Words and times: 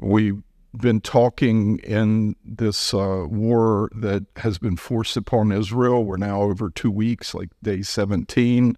we've 0.00 0.42
been 0.76 1.00
talking 1.00 1.78
in 1.78 2.36
this 2.44 2.94
uh, 2.94 3.24
war 3.28 3.90
that 3.94 4.26
has 4.36 4.58
been 4.58 4.76
forced 4.76 5.16
upon 5.16 5.52
Israel. 5.52 6.04
We're 6.04 6.16
now 6.16 6.42
over 6.42 6.70
two 6.70 6.90
weeks, 6.90 7.34
like 7.34 7.50
day 7.62 7.82
17 7.82 8.76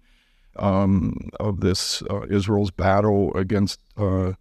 um, 0.55 1.29
of 1.39 1.61
this 1.61 2.01
uh, 2.09 2.25
Israel's 2.29 2.71
battle 2.71 3.35
against 3.35 3.79
uh, 3.97 4.33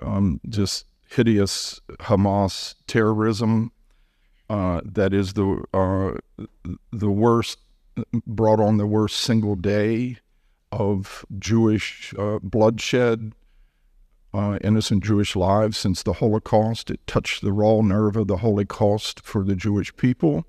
um, 0.00 0.40
just 0.48 0.86
hideous 1.08 1.80
Hamas 2.00 2.74
terrorism. 2.86 3.72
Uh, 4.50 4.80
that 4.84 5.14
is 5.14 5.32
the 5.32 5.64
uh, 5.72 6.12
the 6.92 7.10
worst 7.10 7.58
brought 8.26 8.60
on 8.60 8.76
the 8.76 8.86
worst 8.86 9.16
single 9.16 9.54
day 9.54 10.18
of 10.70 11.24
Jewish 11.38 12.12
uh, 12.18 12.40
bloodshed, 12.42 13.32
uh, 14.34 14.58
innocent 14.62 15.04
Jewish 15.04 15.36
lives 15.36 15.78
since 15.78 16.02
the 16.02 16.14
Holocaust. 16.14 16.90
It 16.90 17.06
touched 17.06 17.42
the 17.42 17.52
raw 17.52 17.80
nerve 17.80 18.16
of 18.16 18.26
the 18.26 18.38
Holocaust 18.38 19.20
for 19.24 19.44
the 19.44 19.54
Jewish 19.54 19.94
people 19.96 20.44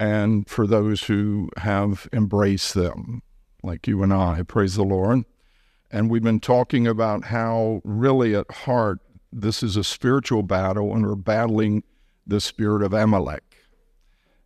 and 0.00 0.48
for 0.48 0.66
those 0.66 1.04
who 1.04 1.48
have 1.58 2.08
embraced 2.12 2.74
them, 2.74 3.22
like 3.62 3.86
you 3.86 4.02
and 4.02 4.12
I. 4.12 4.42
Praise 4.42 4.74
the 4.74 4.84
Lord. 4.84 5.24
And 5.90 6.10
we've 6.10 6.22
been 6.22 6.40
talking 6.40 6.86
about 6.86 7.26
how, 7.26 7.80
really, 7.84 8.34
at 8.34 8.50
heart, 8.50 8.98
this 9.32 9.62
is 9.62 9.76
a 9.76 9.84
spiritual 9.84 10.42
battle, 10.42 10.92
and 10.92 11.06
we're 11.06 11.14
battling 11.14 11.84
the 12.26 12.40
spirit 12.40 12.82
of 12.82 12.92
Amalek. 12.92 13.44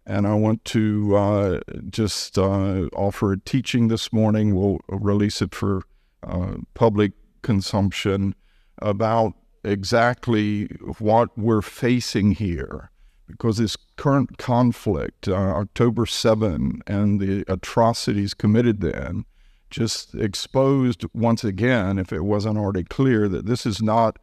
And 0.06 0.26
I 0.26 0.34
want 0.34 0.64
to 0.66 1.16
uh, 1.16 1.60
just 1.88 2.36
uh, 2.38 2.88
offer 2.94 3.32
a 3.32 3.40
teaching 3.40 3.88
this 3.88 4.12
morning. 4.12 4.54
We'll 4.54 4.80
release 4.88 5.40
it 5.40 5.54
for 5.54 5.82
uh, 6.22 6.56
public 6.74 7.12
consumption 7.42 8.34
about 8.82 9.34
exactly 9.64 10.66
what 10.98 11.36
we're 11.38 11.62
facing 11.62 12.32
here. 12.32 12.90
Because 13.26 13.56
this 13.56 13.76
current 13.96 14.36
conflict, 14.36 15.28
uh, 15.28 15.34
October 15.34 16.04
7, 16.04 16.82
and 16.86 17.20
the 17.20 17.44
atrocities 17.50 18.34
committed 18.34 18.80
then, 18.80 19.24
just 19.70 20.14
exposed 20.14 21.04
once 21.14 21.42
again, 21.42 21.98
if 21.98 22.12
it 22.12 22.24
wasn't 22.24 22.58
already 22.58 22.84
clear, 22.84 23.28
that 23.28 23.46
this 23.46 23.64
is 23.64 23.80
not 23.80 24.18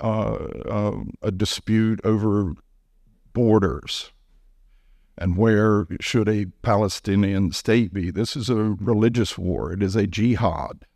uh, 0.00 0.34
uh, 0.68 0.96
a 1.22 1.32
dispute 1.32 2.00
over 2.04 2.52
borders 3.32 4.12
and 5.16 5.36
where 5.36 5.86
should 6.00 6.28
a 6.28 6.46
Palestinian 6.62 7.52
state 7.52 7.92
be? 7.92 8.10
This 8.10 8.36
is 8.36 8.50
a 8.50 8.56
religious 8.56 9.38
war. 9.38 9.72
It 9.72 9.82
is 9.82 9.96
a 9.96 10.06
jihad. 10.06 10.86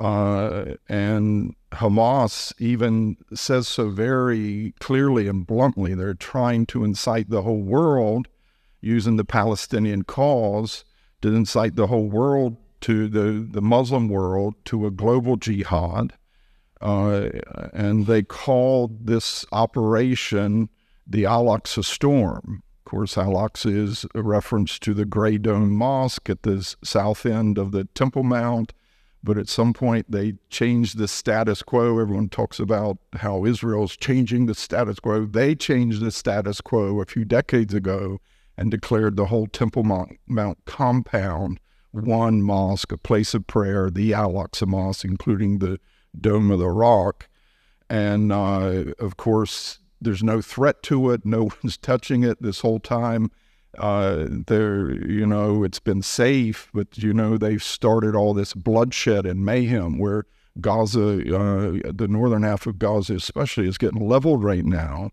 Uh, 0.00 0.76
and 0.88 1.54
Hamas 1.72 2.54
even 2.58 3.18
says 3.34 3.68
so 3.68 3.90
very 3.90 4.72
clearly 4.80 5.28
and 5.28 5.46
bluntly. 5.46 5.94
They're 5.94 6.14
trying 6.14 6.64
to 6.66 6.84
incite 6.84 7.28
the 7.28 7.42
whole 7.42 7.62
world 7.62 8.26
using 8.80 9.16
the 9.16 9.26
Palestinian 9.26 10.04
cause 10.04 10.84
to 11.20 11.28
incite 11.28 11.76
the 11.76 11.88
whole 11.88 12.08
world 12.08 12.56
to 12.80 13.08
the, 13.08 13.46
the 13.48 13.60
Muslim 13.60 14.08
world 14.08 14.54
to 14.64 14.86
a 14.86 14.90
global 14.90 15.36
jihad. 15.36 16.14
Uh, 16.80 17.28
and 17.74 18.06
they 18.06 18.22
called 18.22 19.06
this 19.06 19.44
operation 19.52 20.70
the 21.06 21.26
Al 21.26 21.46
Aqsa 21.46 21.84
Storm 21.84 22.62
Of 22.78 22.84
course, 22.90 23.18
Al 23.18 23.34
Aqsa 23.34 23.76
is 23.76 24.06
a 24.14 24.22
reference 24.22 24.78
to 24.78 24.94
the 24.94 25.04
Grey 25.04 25.36
Dome 25.36 25.72
Mosque 25.72 26.30
at 26.30 26.42
the 26.42 26.74
south 26.82 27.26
end 27.26 27.58
of 27.58 27.72
the 27.72 27.84
Temple 27.94 28.22
Mount. 28.22 28.72
But 29.22 29.36
at 29.36 29.48
some 29.48 29.74
point, 29.74 30.10
they 30.10 30.34
changed 30.48 30.96
the 30.96 31.06
status 31.06 31.62
quo. 31.62 31.98
Everyone 31.98 32.30
talks 32.30 32.58
about 32.58 32.98
how 33.16 33.44
Israel's 33.44 33.96
changing 33.96 34.46
the 34.46 34.54
status 34.54 34.98
quo. 34.98 35.26
They 35.26 35.54
changed 35.54 36.00
the 36.00 36.10
status 36.10 36.60
quo 36.60 37.00
a 37.00 37.04
few 37.04 37.24
decades 37.24 37.74
ago 37.74 38.20
and 38.56 38.70
declared 38.70 39.16
the 39.16 39.26
whole 39.26 39.46
Temple 39.46 39.82
Mount, 39.82 40.18
Mount 40.26 40.58
compound 40.64 41.60
one 41.92 42.42
mosque, 42.42 42.92
a 42.92 42.98
place 42.98 43.34
of 43.34 43.46
prayer, 43.46 43.90
the 43.90 44.14
Al 44.14 44.34
Aqsa 44.34 44.66
Mosque, 44.66 45.04
including 45.04 45.58
the 45.58 45.80
Dome 46.18 46.50
of 46.50 46.58
the 46.58 46.68
Rock. 46.68 47.28
And 47.88 48.32
uh, 48.32 48.84
of 48.98 49.16
course, 49.16 49.80
there's 50.00 50.22
no 50.22 50.40
threat 50.40 50.82
to 50.84 51.10
it. 51.10 51.24
No 51.24 51.50
one's 51.62 51.76
touching 51.76 52.22
it 52.22 52.40
this 52.42 52.60
whole 52.60 52.80
time. 52.80 53.30
Uh, 53.78 54.26
there, 54.28 54.92
you 54.92 55.24
know, 55.24 55.62
it's 55.62 55.78
been 55.78 56.02
safe, 56.02 56.68
but 56.74 56.98
you 56.98 57.14
know 57.14 57.38
they've 57.38 57.62
started 57.62 58.16
all 58.16 58.34
this 58.34 58.52
bloodshed 58.52 59.26
and 59.26 59.44
mayhem 59.44 59.98
where 59.98 60.24
Gaza, 60.60 61.36
uh, 61.36 61.92
the 61.92 62.08
northern 62.08 62.42
half 62.42 62.66
of 62.66 62.78
Gaza 62.78 63.14
especially, 63.14 63.68
is 63.68 63.78
getting 63.78 64.06
leveled 64.06 64.42
right 64.42 64.64
now. 64.64 65.10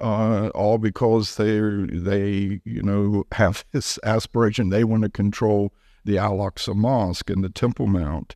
Uh, 0.00 0.48
all 0.48 0.78
because 0.78 1.36
they 1.36 1.60
they 1.60 2.60
you 2.64 2.82
know 2.82 3.24
have 3.32 3.64
this 3.72 3.98
aspiration 4.02 4.70
they 4.70 4.82
want 4.82 5.04
to 5.04 5.08
control 5.08 5.72
the 6.04 6.18
Al 6.18 6.38
Aqsa 6.38 6.74
Mosque 6.74 7.30
and 7.30 7.44
the 7.44 7.48
Temple 7.48 7.86
Mount, 7.86 8.34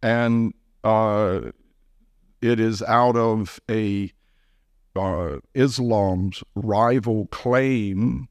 and 0.00 0.54
uh, 0.84 1.40
it 2.40 2.60
is 2.60 2.82
out 2.82 3.16
of 3.16 3.58
a 3.68 4.12
uh, 4.94 5.38
Islam's 5.54 6.44
rival 6.54 7.26
claim 7.28 8.28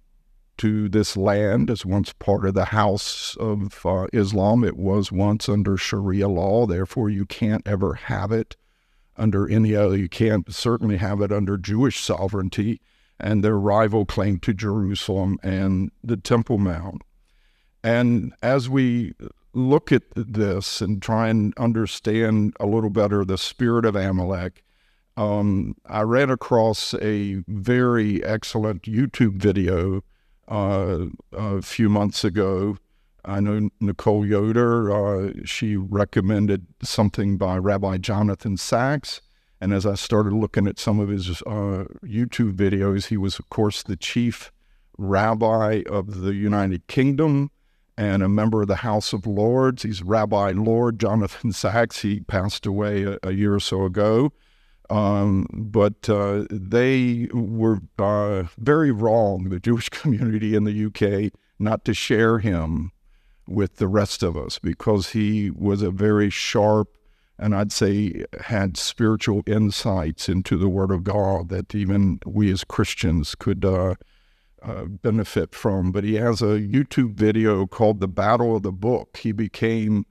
to 0.62 0.88
this 0.88 1.18
land 1.18 1.72
as 1.72 1.88
once 1.88 2.14
part 2.14 2.46
of 2.46 2.54
the 2.54 2.66
house 2.66 3.36
of 3.40 3.84
uh, 3.84 4.06
Islam. 4.14 4.64
It 4.64 4.78
was 4.78 5.12
once 5.12 5.50
under 5.50 5.76
Sharia 5.76 6.28
law, 6.28 6.68
therefore, 6.68 7.10
you 7.10 7.26
can't 7.26 7.68
ever 7.68 7.96
have 7.96 8.32
it 8.32 8.56
under 9.18 9.50
any 9.50 9.76
other, 9.76 9.98
you 9.98 10.08
can't 10.08 10.54
certainly 10.54 10.98
have 10.98 11.20
it 11.20 11.32
under 11.32 11.58
Jewish 11.58 12.00
sovereignty, 12.00 12.80
and 13.20 13.44
their 13.44 13.58
rival 13.58 14.06
claim 14.06 14.38
to 14.42 14.54
Jerusalem 14.54 15.40
and 15.42 15.90
the 16.04 16.16
Temple 16.16 16.60
Mount. 16.60 17.02
And 17.84 18.32
as 18.44 18.70
we 18.70 19.16
look 19.54 19.92
at 19.92 20.04
this 20.16 20.80
and 20.80 21.02
try 21.02 21.30
and 21.30 21.56
understand 21.58 22.56
a 22.60 22.68
little 22.68 22.92
better 22.92 23.26
the 23.26 23.40
spirit 23.40 23.84
of 23.84 23.96
Amalek, 23.96 24.64
um, 25.18 25.76
I 25.88 26.02
ran 26.02 26.30
across 26.30 26.94
a 27.02 27.44
very 27.48 28.24
excellent 28.24 28.84
YouTube 28.84 29.38
video 29.38 30.04
uh, 30.52 31.06
a 31.32 31.62
few 31.62 31.90
months 31.90 32.24
ago. 32.24 32.78
I 33.24 33.40
know 33.40 33.70
Nicole 33.80 34.26
Yoder, 34.26 34.92
uh, 34.92 35.32
she 35.46 35.76
recommended 35.76 36.66
something 36.82 37.38
by 37.38 37.58
Rabbi 37.58 37.98
Jonathan 37.98 38.58
Sacks. 38.58 39.22
And 39.62 39.74
as 39.74 39.86
I 39.86 39.94
started 39.94 40.34
looking 40.34 40.68
at 40.68 40.80
some 40.80 41.00
of 41.00 41.10
his 41.10 41.30
uh, 41.44 41.86
YouTube 42.04 42.56
videos, 42.56 43.06
he 43.08 43.18
was, 43.18 43.38
of 43.38 43.50
course, 43.50 43.84
the 43.84 43.96
chief 43.96 44.52
rabbi 44.98 45.84
of 45.88 46.22
the 46.22 46.34
United 46.34 46.88
Kingdom 46.88 47.52
and 47.96 48.24
a 48.24 48.30
member 48.30 48.64
of 48.64 48.68
the 48.68 48.78
House 48.78 49.14
of 49.14 49.28
Lords. 49.28 49.84
He's 49.84 50.02
Rabbi 50.02 50.52
Lord 50.52 51.00
Jonathan 51.00 51.52
Sacks. 51.54 52.02
He 52.02 52.22
passed 52.22 52.66
away 52.66 53.04
a, 53.04 53.20
a 53.22 53.32
year 53.32 53.54
or 53.54 53.60
so 53.60 53.86
ago. 53.86 54.34
Um, 54.92 55.48
but 55.54 56.10
uh, 56.10 56.46
they 56.52 57.30
were 57.34 57.80
uh, 57.98 58.44
very 58.58 58.92
wrong, 58.92 59.46
the 59.46 59.60
Jewish 59.60 59.90
community 59.90 60.54
in 60.54 60.66
the 60.66 60.86
UK, 60.86 61.32
not 61.58 61.86
to 61.86 61.94
share 61.94 62.40
him 62.40 62.92
with 63.48 63.78
the 63.78 63.88
rest 63.88 64.22
of 64.22 64.36
us 64.36 64.60
because 64.60 65.10
he 65.12 65.50
was 65.50 65.82
a 65.82 65.92
very 65.92 66.30
sharp 66.30 66.90
and 67.42 67.56
I'd 67.56 67.72
say 67.72 68.24
had 68.42 68.78
spiritual 68.78 69.42
insights 69.48 70.30
into 70.30 70.58
the 70.58 70.70
Word 70.70 70.92
of 70.92 71.04
God 71.04 71.50
that 71.50 71.74
even 71.74 72.20
we 72.24 72.52
as 72.52 72.64
Christians 72.64 73.34
could 73.34 73.66
uh, 73.66 73.96
uh, 74.62 74.86
benefit 74.86 75.56
from. 75.56 75.92
But 75.92 76.04
he 76.04 76.16
has 76.16 76.44
a 76.44 76.60
YouTube 76.60 77.16
video 77.16 77.66
called 77.66 78.00
The 78.00 78.08
Battle 78.08 78.56
of 78.56 78.62
the 78.62 78.72
Book. 78.72 79.18
He 79.18 79.32
became 79.32 80.06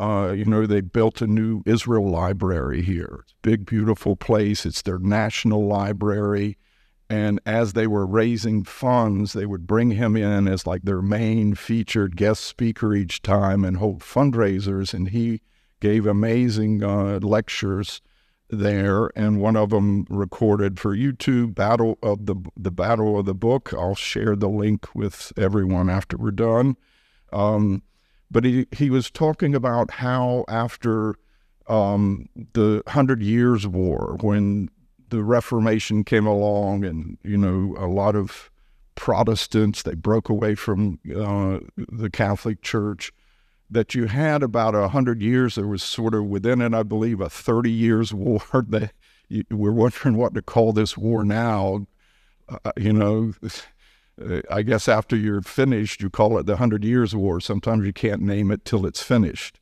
uh, 0.00 0.32
you 0.32 0.46
know, 0.46 0.64
they 0.64 0.80
built 0.80 1.20
a 1.20 1.26
new 1.26 1.62
Israel 1.66 2.08
library 2.08 2.80
here. 2.82 3.24
Big, 3.42 3.66
beautiful 3.66 4.16
place. 4.16 4.64
It's 4.64 4.82
their 4.82 4.98
national 4.98 5.66
library. 5.66 6.56
And 7.10 7.40
as 7.44 7.74
they 7.74 7.86
were 7.86 8.06
raising 8.06 8.64
funds, 8.64 9.34
they 9.34 9.44
would 9.44 9.66
bring 9.66 9.90
him 9.90 10.16
in 10.16 10.48
as 10.48 10.66
like 10.66 10.82
their 10.82 11.02
main 11.02 11.54
featured 11.54 12.16
guest 12.16 12.44
speaker 12.44 12.94
each 12.94 13.20
time 13.20 13.64
and 13.64 13.76
hold 13.76 14.00
fundraisers. 14.00 14.94
And 14.94 15.08
he 15.08 15.42
gave 15.80 16.06
amazing 16.06 16.82
uh, 16.82 17.18
lectures 17.20 18.00
there, 18.48 19.10
and 19.14 19.40
one 19.40 19.56
of 19.56 19.70
them 19.70 20.06
recorded 20.08 20.80
for 20.80 20.96
YouTube. 20.96 21.54
Battle 21.54 21.98
of 22.02 22.26
the 22.26 22.36
the 22.56 22.70
Battle 22.72 23.18
of 23.18 23.26
the 23.26 23.34
Book. 23.34 23.72
I'll 23.72 23.94
share 23.94 24.34
the 24.34 24.48
link 24.48 24.86
with 24.94 25.32
everyone 25.36 25.88
after 25.88 26.16
we're 26.16 26.32
done. 26.32 26.76
Um, 27.32 27.82
but 28.30 28.44
he, 28.44 28.66
he 28.72 28.90
was 28.90 29.10
talking 29.10 29.54
about 29.54 29.90
how 29.90 30.44
after 30.48 31.16
um, 31.66 32.28
the 32.52 32.82
Hundred 32.88 33.22
Years' 33.22 33.66
War, 33.66 34.16
when 34.20 34.70
the 35.10 35.22
Reformation 35.22 36.04
came 36.04 36.26
along, 36.26 36.84
and 36.84 37.18
you 37.22 37.36
know 37.36 37.74
a 37.78 37.86
lot 37.86 38.16
of 38.16 38.50
Protestants 38.94 39.82
they 39.82 39.94
broke 39.94 40.28
away 40.28 40.54
from 40.54 40.98
uh, 41.08 41.60
the 41.76 42.10
Catholic 42.10 42.62
Church. 42.62 43.12
That 43.72 43.94
you 43.94 44.06
had 44.06 44.42
about 44.42 44.74
a 44.74 44.88
hundred 44.88 45.22
years. 45.22 45.54
There 45.54 45.66
was 45.66 45.84
sort 45.84 46.12
of 46.12 46.24
within 46.24 46.60
it, 46.60 46.74
I 46.74 46.82
believe, 46.82 47.20
a 47.20 47.30
thirty 47.30 47.70
years 47.70 48.12
war 48.14 48.42
that 48.68 48.92
we're 49.48 49.72
wondering 49.72 50.16
what 50.16 50.34
to 50.34 50.42
call 50.42 50.72
this 50.72 50.96
war 50.96 51.24
now. 51.24 51.86
Uh, 52.48 52.72
you 52.76 52.92
know, 52.92 53.32
Uh, 54.20 54.40
I 54.50 54.62
guess 54.62 54.88
after 54.88 55.16
you're 55.16 55.42
finished, 55.42 56.02
you 56.02 56.10
call 56.10 56.38
it 56.38 56.46
the 56.46 56.56
Hundred 56.56 56.84
Years' 56.84 57.14
War. 57.14 57.40
Sometimes 57.40 57.86
you 57.86 57.92
can't 57.92 58.22
name 58.22 58.50
it 58.50 58.64
till 58.64 58.86
it's 58.86 59.02
finished. 59.02 59.60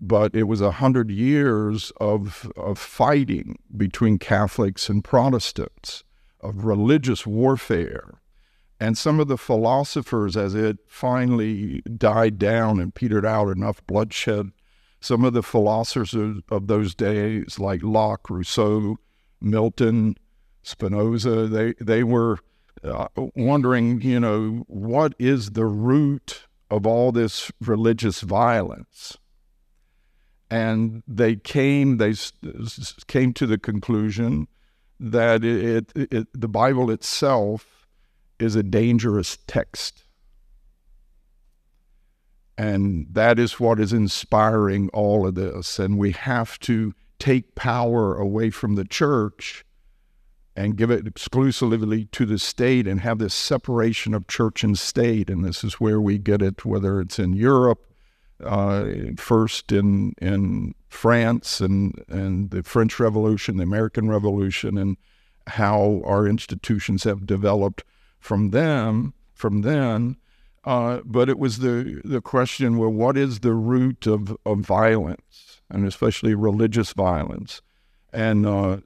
But 0.00 0.34
it 0.34 0.44
was 0.44 0.60
a 0.60 0.72
hundred 0.72 1.10
years 1.10 1.90
of, 1.98 2.52
of 2.56 2.78
fighting 2.78 3.58
between 3.74 4.18
Catholics 4.18 4.90
and 4.90 5.02
Protestants, 5.02 6.04
of 6.40 6.64
religious 6.64 7.26
warfare. 7.26 8.20
And 8.78 8.98
some 8.98 9.20
of 9.20 9.28
the 9.28 9.38
philosophers, 9.38 10.36
as 10.36 10.54
it 10.54 10.78
finally 10.86 11.80
died 11.82 12.38
down 12.38 12.78
and 12.78 12.94
petered 12.94 13.24
out, 13.24 13.48
enough 13.48 13.84
bloodshed, 13.86 14.52
some 15.00 15.24
of 15.24 15.32
the 15.32 15.42
philosophers 15.42 16.12
of, 16.12 16.42
of 16.50 16.66
those 16.66 16.94
days, 16.94 17.58
like 17.58 17.82
Locke, 17.82 18.28
Rousseau, 18.28 18.98
Milton, 19.40 20.16
Spinoza, 20.62 21.46
they, 21.46 21.72
they 21.80 22.02
were 22.02 22.38
uh, 22.86 23.08
wondering, 23.34 24.00
you 24.00 24.20
know, 24.20 24.64
what 24.68 25.14
is 25.18 25.50
the 25.50 25.66
root 25.66 26.46
of 26.70 26.86
all 26.86 27.12
this 27.12 27.50
religious 27.60 28.20
violence? 28.20 29.16
And 30.50 31.02
they 31.08 31.36
came, 31.36 31.96
they 31.96 32.14
came 33.08 33.32
to 33.34 33.46
the 33.46 33.58
conclusion 33.58 34.48
that 35.00 35.44
it, 35.44 35.92
it, 35.94 36.12
it, 36.12 36.26
the 36.32 36.48
Bible 36.48 36.90
itself 36.90 37.88
is 38.38 38.54
a 38.54 38.62
dangerous 38.62 39.38
text. 39.46 40.04
And 42.56 43.08
that 43.12 43.38
is 43.38 43.60
what 43.60 43.78
is 43.78 43.92
inspiring 43.92 44.88
all 44.94 45.26
of 45.26 45.34
this. 45.34 45.78
And 45.78 45.98
we 45.98 46.12
have 46.12 46.58
to 46.60 46.94
take 47.18 47.54
power 47.54 48.16
away 48.16 48.50
from 48.50 48.76
the 48.76 48.84
church 48.84 49.65
and 50.56 50.76
give 50.76 50.90
it 50.90 51.06
exclusively 51.06 52.06
to 52.06 52.24
the 52.24 52.38
state 52.38 52.86
and 52.86 53.00
have 53.00 53.18
this 53.18 53.34
separation 53.34 54.14
of 54.14 54.26
church 54.26 54.64
and 54.64 54.78
state. 54.78 55.28
And 55.28 55.44
this 55.44 55.62
is 55.62 55.74
where 55.74 56.00
we 56.00 56.16
get 56.18 56.40
it, 56.40 56.64
whether 56.64 57.00
it's 57.00 57.18
in 57.18 57.34
Europe, 57.34 57.86
uh, 58.42 58.86
first 59.16 59.70
in 59.70 60.14
in 60.20 60.74
France 60.88 61.60
and 61.60 62.02
and 62.08 62.50
the 62.50 62.62
French 62.62 62.98
Revolution, 62.98 63.58
the 63.58 63.62
American 63.62 64.08
Revolution, 64.08 64.78
and 64.78 64.96
how 65.46 66.02
our 66.04 66.26
institutions 66.26 67.04
have 67.04 67.26
developed 67.26 67.84
from 68.18 68.50
them 68.50 69.14
from 69.34 69.62
then. 69.62 70.16
Uh, 70.64 71.00
but 71.04 71.28
it 71.28 71.38
was 71.38 71.58
the 71.58 72.00
the 72.04 72.20
question: 72.20 72.78
well, 72.78 72.90
what 72.90 73.16
is 73.16 73.40
the 73.40 73.54
root 73.54 74.06
of 74.06 74.36
of 74.44 74.60
violence, 74.60 75.60
and 75.70 75.86
especially 75.86 76.34
religious 76.34 76.92
violence? 76.92 77.60
And 78.12 78.46
uh, 78.46 78.78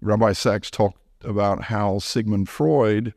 Rabbi 0.00 0.32
Sacks 0.32 0.70
talked 0.70 0.98
about 1.24 1.64
how 1.64 1.98
Sigmund 1.98 2.48
Freud, 2.48 3.14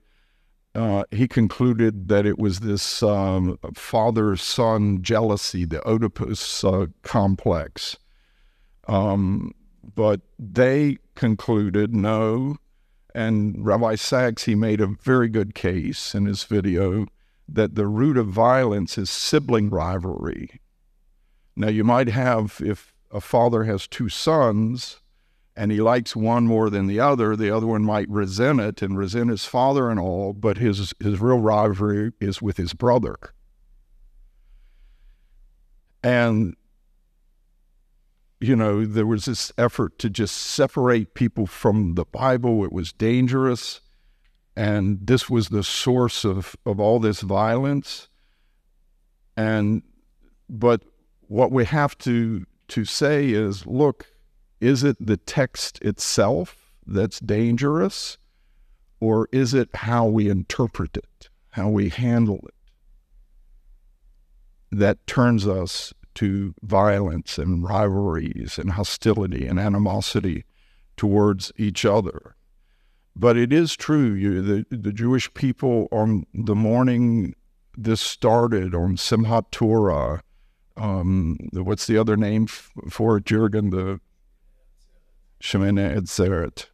uh, 0.75 1.03
he 1.12 1.27
concluded 1.27 2.07
that 2.09 2.25
it 2.25 2.38
was 2.38 2.59
this 2.59 3.03
um, 3.03 3.57
father 3.74 4.35
son 4.35 5.01
jealousy, 5.01 5.65
the 5.65 5.85
Oedipus 5.88 6.63
uh, 6.63 6.88
complex. 7.03 7.97
Um, 8.88 9.53
but 9.95 10.21
they 10.39 10.97
concluded 11.15 11.94
no. 11.94 12.57
And 13.15 13.63
Rabbi 13.63 13.95
Sacks, 13.95 14.45
he 14.45 14.56
made 14.56 14.81
a 14.81 14.88
very 14.88 15.29
good 15.29 15.53
case 15.53 16.15
in 16.15 16.25
his 16.25 16.44
video 16.44 17.06
that 17.47 17.75
the 17.75 17.88
root 17.88 18.18
of 18.18 18.27
violence 18.27 18.97
is 18.97 19.09
sibling 19.09 19.69
rivalry. 19.69 20.59
Now, 21.56 21.68
you 21.68 21.83
might 21.83 22.07
have, 22.09 22.59
if 22.65 22.94
a 23.12 23.21
father 23.21 23.65
has 23.65 23.88
two 23.88 24.09
sons, 24.09 25.01
and 25.55 25.71
he 25.71 25.81
likes 25.81 26.15
one 26.15 26.47
more 26.47 26.69
than 26.69 26.88
the 26.88 27.00
other, 27.00 27.35
the 27.35 27.55
other 27.55 27.67
one 27.67 27.83
might 27.83 28.09
resent 28.09 28.59
it 28.59 28.81
and 28.81 28.97
resent 28.97 29.29
his 29.29 29.45
father 29.45 29.89
and 29.89 30.00
all, 30.00 30.33
but 30.33 30.57
his, 30.57 30.94
his 31.00 31.19
real 31.19 31.39
rivalry 31.39 32.11
is 32.19 32.41
with 32.41 32.57
his 32.57 32.73
brother. 32.73 33.15
And, 36.03 36.55
you 38.41 38.55
know, 38.55 38.85
there 38.85 39.05
was 39.05 39.25
this 39.25 39.51
effort 39.57 40.00
to 40.00 40.09
just 40.09 40.35
separate 40.35 41.13
people 41.13 41.45
from 41.45 41.94
the 41.94 42.05
Bible. 42.05 42.65
It 42.65 42.73
was 42.73 42.91
dangerous. 42.91 43.79
And 44.55 45.05
this 45.05 45.29
was 45.29 45.50
the 45.50 45.63
source 45.63 46.25
of, 46.25 46.55
of 46.65 46.79
all 46.79 47.00
this 47.00 47.21
violence. 47.21 48.09
And, 49.38 49.83
but 50.50 50.83
what 51.21 51.51
we 51.51 51.65
have 51.65 51.97
to, 52.00 52.45
to 52.69 52.85
say 52.85 53.29
is 53.29 53.65
look, 53.65 54.12
is 54.63 54.81
it 54.81 54.95
the 55.06 55.18
text 55.18 55.77
itself 55.81 56.71
that's 56.88 57.19
dangerous, 57.19 58.18
or 59.01 59.27
is 59.33 59.54
it 59.54 59.69
how 59.75 60.06
we 60.06 60.30
interpret 60.30 60.95
it, 60.95 61.30
how 61.51 61.68
we 61.68 61.89
handle 61.89 62.39
it, 62.48 62.56
that 64.71 65.06
turns 65.06 65.45
us 65.45 65.94
to 66.15 66.56
violence 66.63 67.38
and 67.38 67.63
rivalries 67.63 68.57
and 68.57 68.71
hostility 68.71 69.45
and 69.45 69.60
animosity 69.60 70.45
towards 70.95 71.51
each 71.57 71.83
other? 71.83 72.38
But 73.18 73.36
it 73.36 73.51
is 73.51 73.75
true, 73.75 74.13
you, 74.13 74.42
the, 74.42 74.65
the 74.69 74.94
Jewish 74.94 75.31
people 75.33 75.89
on 75.92 76.25
the 76.33 76.56
morning 76.56 77.36
this 77.77 78.00
started 78.00 78.74
on 78.74 78.95
Simhat 78.95 79.51
Torah, 79.51 80.24
um, 80.77 81.38
what's 81.51 81.86
the 81.86 81.98
other 81.98 82.15
name 82.15 82.48
for 82.48 83.18
it, 83.18 83.25
Jurgen? 83.25 83.69
The 83.69 84.00
Shemini 85.44 85.94
Atzeret. 85.98 86.68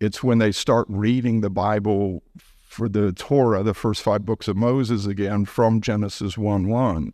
It's 0.00 0.24
when 0.24 0.38
they 0.38 0.50
start 0.50 0.86
reading 0.88 1.42
the 1.42 1.50
Bible 1.50 2.22
for 2.66 2.88
the 2.88 3.12
Torah, 3.12 3.62
the 3.62 3.74
first 3.74 4.02
five 4.02 4.24
books 4.24 4.48
of 4.48 4.56
Moses 4.56 5.04
again 5.04 5.44
from 5.44 5.82
Genesis 5.82 6.38
1 6.38 6.68
1. 6.68 7.12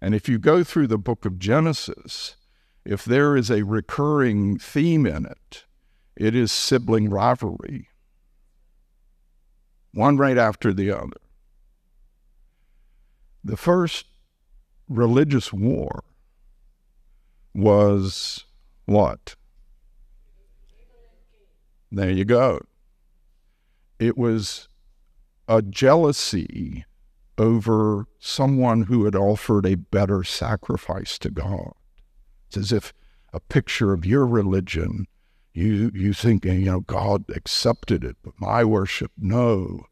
And 0.00 0.14
if 0.14 0.28
you 0.28 0.38
go 0.38 0.62
through 0.62 0.86
the 0.86 0.98
book 0.98 1.24
of 1.24 1.40
Genesis, 1.40 2.36
if 2.84 3.04
there 3.04 3.36
is 3.36 3.50
a 3.50 3.64
recurring 3.64 4.56
theme 4.56 5.04
in 5.04 5.26
it, 5.26 5.64
it 6.14 6.36
is 6.36 6.52
sibling 6.52 7.10
rivalry, 7.10 7.88
one 9.92 10.16
right 10.16 10.38
after 10.38 10.72
the 10.72 10.92
other. 10.92 11.20
The 13.42 13.56
first 13.56 14.06
religious 14.88 15.52
war 15.52 16.04
was 17.52 18.44
what? 18.84 19.34
There 21.90 22.10
you 22.10 22.24
go. 22.24 22.60
It 23.98 24.18
was 24.18 24.68
a 25.48 25.62
jealousy 25.62 26.84
over 27.38 28.06
someone 28.18 28.82
who 28.82 29.04
had 29.04 29.14
offered 29.14 29.66
a 29.66 29.76
better 29.76 30.24
sacrifice 30.24 31.18
to 31.18 31.30
God. 31.30 31.72
It's 32.48 32.56
as 32.56 32.72
if 32.72 32.92
a 33.32 33.40
picture 33.40 33.92
of 33.92 34.06
your 34.06 34.26
religion, 34.26 35.06
you 35.52 35.90
you 35.94 36.12
thinking, 36.12 36.60
you 36.60 36.66
know, 36.66 36.80
God 36.80 37.24
accepted 37.34 38.04
it, 38.04 38.16
but 38.22 38.34
my 38.38 38.64
worship, 38.64 39.12
no. 39.16 39.86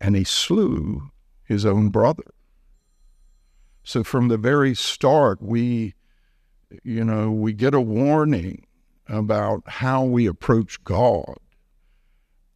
And 0.00 0.16
he 0.16 0.24
slew 0.24 1.10
his 1.44 1.66
own 1.66 1.90
brother. 1.90 2.34
So 3.82 4.04
from 4.04 4.28
the 4.28 4.38
very 4.38 4.74
start, 4.74 5.42
we, 5.42 5.94
you 6.82 7.04
know, 7.04 7.30
we 7.30 7.52
get 7.52 7.74
a 7.74 7.80
warning 7.80 8.66
about 9.10 9.62
how 9.66 10.04
we 10.04 10.26
approach 10.26 10.82
God 10.84 11.36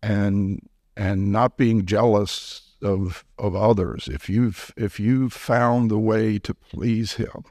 and 0.02 0.66
and 0.96 1.32
not 1.32 1.56
being 1.56 1.84
jealous 1.84 2.76
of 2.82 3.24
of 3.38 3.56
others. 3.56 4.08
If 4.08 4.28
you've 4.28 4.72
if 4.76 5.00
you've 5.00 5.32
found 5.32 5.90
the 5.90 5.98
way 5.98 6.38
to 6.38 6.54
please 6.54 7.14
him, 7.14 7.44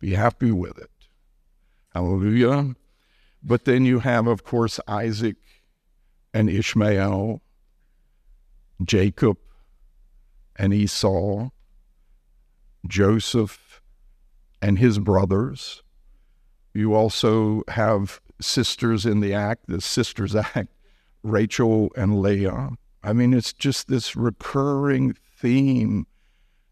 be 0.00 0.14
happy 0.14 0.50
with 0.50 0.78
it. 0.78 0.90
Hallelujah. 1.94 2.74
But 3.42 3.64
then 3.64 3.84
you 3.84 4.00
have, 4.00 4.26
of 4.26 4.44
course, 4.44 4.80
Isaac 4.86 5.36
and 6.32 6.48
Ishmael, 6.48 7.42
Jacob 8.82 9.36
and 10.56 10.72
Esau, 10.72 11.50
Joseph 12.86 13.82
and 14.62 14.78
his 14.78 14.98
brothers. 14.98 15.82
You 16.72 16.94
also 16.94 17.64
have 17.68 18.20
sisters 18.42 19.06
in 19.06 19.20
the 19.20 19.32
act, 19.34 19.66
the 19.68 19.80
sisters 19.80 20.34
act, 20.34 20.68
Rachel 21.22 21.90
and 21.96 22.20
Leah. 22.20 22.70
I 23.02 23.12
mean, 23.12 23.34
it's 23.34 23.52
just 23.52 23.88
this 23.88 24.16
recurring 24.16 25.16
theme 25.38 26.06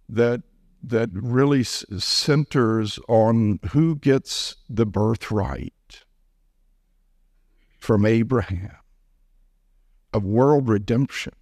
that 0.08 0.42
that 0.82 1.10
really 1.12 1.62
centers 1.62 2.98
on 3.06 3.60
who 3.72 3.96
gets 3.96 4.56
the 4.68 4.86
birthright 4.86 6.04
from 7.78 8.06
Abraham 8.06 8.76
of 10.12 10.24
world 10.24 10.68
redemption. 10.68 11.34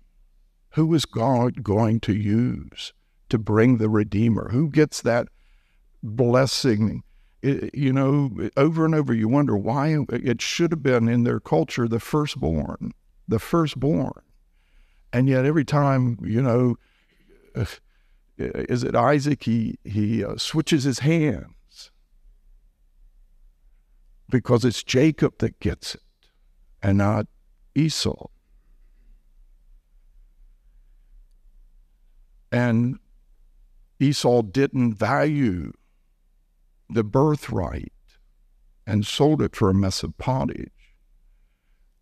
Who 0.70 0.92
is 0.92 1.04
God 1.04 1.62
going 1.62 2.00
to 2.00 2.12
use 2.12 2.92
to 3.28 3.38
bring 3.38 3.78
the 3.78 3.88
Redeemer? 3.88 4.50
Who 4.50 4.68
gets 4.70 5.00
that 5.02 5.28
blessing 6.02 7.02
it, 7.42 7.74
you 7.74 7.92
know, 7.92 8.30
over 8.56 8.84
and 8.84 8.94
over, 8.94 9.14
you 9.14 9.28
wonder 9.28 9.56
why 9.56 10.04
it 10.10 10.42
should 10.42 10.72
have 10.72 10.82
been 10.82 11.08
in 11.08 11.24
their 11.24 11.40
culture 11.40 11.86
the 11.86 12.00
firstborn, 12.00 12.92
the 13.26 13.38
firstborn. 13.38 14.22
And 15.12 15.28
yet, 15.28 15.44
every 15.44 15.64
time, 15.64 16.18
you 16.22 16.42
know, 16.42 16.76
is 18.36 18.84
it 18.84 18.94
Isaac? 18.94 19.44
He, 19.44 19.78
he 19.84 20.24
uh, 20.24 20.36
switches 20.36 20.84
his 20.84 21.00
hands 21.00 21.90
because 24.28 24.64
it's 24.64 24.82
Jacob 24.82 25.38
that 25.38 25.58
gets 25.60 25.94
it 25.94 26.02
and 26.82 26.98
not 26.98 27.26
Esau. 27.74 28.28
And 32.50 32.98
Esau 34.00 34.42
didn't 34.42 34.94
value 34.94 35.72
the 36.88 37.04
birthright 37.04 37.92
and 38.86 39.06
sold 39.06 39.42
it 39.42 39.54
for 39.54 39.70
a 39.70 39.74
mess 39.74 40.02
of 40.02 40.16
pottage. 40.18 40.70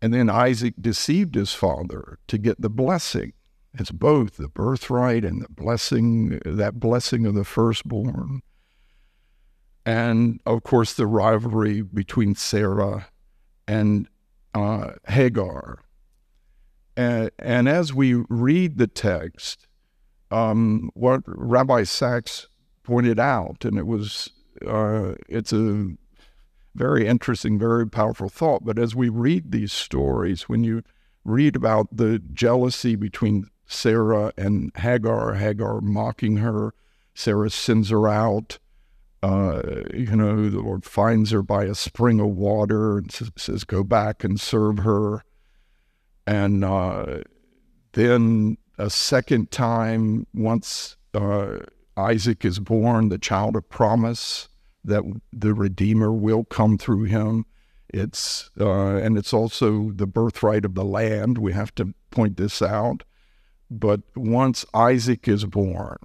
And 0.01 0.13
then 0.13 0.29
Isaac 0.29 0.75
deceived 0.79 1.35
his 1.35 1.53
father 1.53 2.19
to 2.27 2.37
get 2.37 2.61
the 2.61 2.69
blessing. 2.69 3.33
It's 3.73 3.91
both 3.91 4.37
the 4.37 4.47
birthright 4.47 5.25
and 5.25 5.41
the 5.41 5.49
blessing, 5.49 6.39
that 6.45 6.79
blessing 6.79 7.25
of 7.25 7.35
the 7.35 7.43
firstborn. 7.43 8.41
And 9.85 10.39
of 10.45 10.63
course, 10.63 10.93
the 10.93 11.07
rivalry 11.07 11.81
between 11.81 12.35
Sarah 12.35 13.07
and 13.67 14.07
uh, 14.53 14.93
Hagar. 15.07 15.83
And, 16.95 17.31
and 17.39 17.69
as 17.69 17.93
we 17.93 18.15
read 18.29 18.77
the 18.77 18.87
text, 18.87 19.67
um, 20.31 20.89
what 20.93 21.21
Rabbi 21.25 21.83
Sacks 21.83 22.47
pointed 22.83 23.19
out, 23.19 23.65
and 23.65 23.77
it 23.77 23.85
was 23.85 24.31
uh, 24.65 25.15
it's 25.27 25.53
a 25.53 25.91
very 26.75 27.07
interesting, 27.07 27.57
very 27.57 27.87
powerful 27.87 28.29
thought. 28.29 28.63
But 28.63 28.79
as 28.79 28.95
we 28.95 29.09
read 29.09 29.51
these 29.51 29.73
stories, 29.73 30.43
when 30.43 30.63
you 30.63 30.83
read 31.25 31.55
about 31.55 31.95
the 31.95 32.19
jealousy 32.33 32.95
between 32.95 33.49
Sarah 33.65 34.31
and 34.37 34.71
Hagar, 34.75 35.33
Hagar 35.33 35.81
mocking 35.81 36.37
her, 36.37 36.73
Sarah 37.13 37.49
sends 37.49 37.89
her 37.89 38.07
out. 38.07 38.59
Uh, 39.23 39.81
you 39.93 40.15
know, 40.15 40.49
the 40.49 40.59
Lord 40.59 40.85
finds 40.85 41.31
her 41.31 41.41
by 41.41 41.65
a 41.65 41.75
spring 41.75 42.19
of 42.19 42.27
water 42.27 42.99
and 42.99 43.11
says, 43.11 43.63
Go 43.63 43.83
back 43.83 44.23
and 44.23 44.39
serve 44.39 44.79
her. 44.79 45.23
And 46.27 46.63
uh, 46.63 47.21
then 47.93 48.57
a 48.77 48.89
second 48.89 49.49
time, 49.49 50.27
once 50.33 50.97
uh, 51.13 51.57
Isaac 51.97 52.45
is 52.45 52.59
born, 52.59 53.09
the 53.09 53.17
child 53.17 53.55
of 53.55 53.69
promise, 53.69 54.47
that 54.83 55.03
the 55.33 55.53
Redeemer 55.53 56.13
will 56.13 56.45
come 56.45 56.77
through 56.77 57.03
him. 57.03 57.45
It's 57.89 58.49
uh, 58.59 58.97
and 58.97 59.17
it's 59.17 59.33
also 59.33 59.91
the 59.91 60.07
birthright 60.07 60.65
of 60.65 60.75
the 60.75 60.85
land. 60.85 61.37
We 61.37 61.53
have 61.53 61.73
to 61.75 61.93
point 62.11 62.37
this 62.37 62.61
out. 62.61 63.03
But 63.69 64.01
once 64.15 64.65
Isaac 64.73 65.27
is 65.27 65.45
born, 65.45 65.97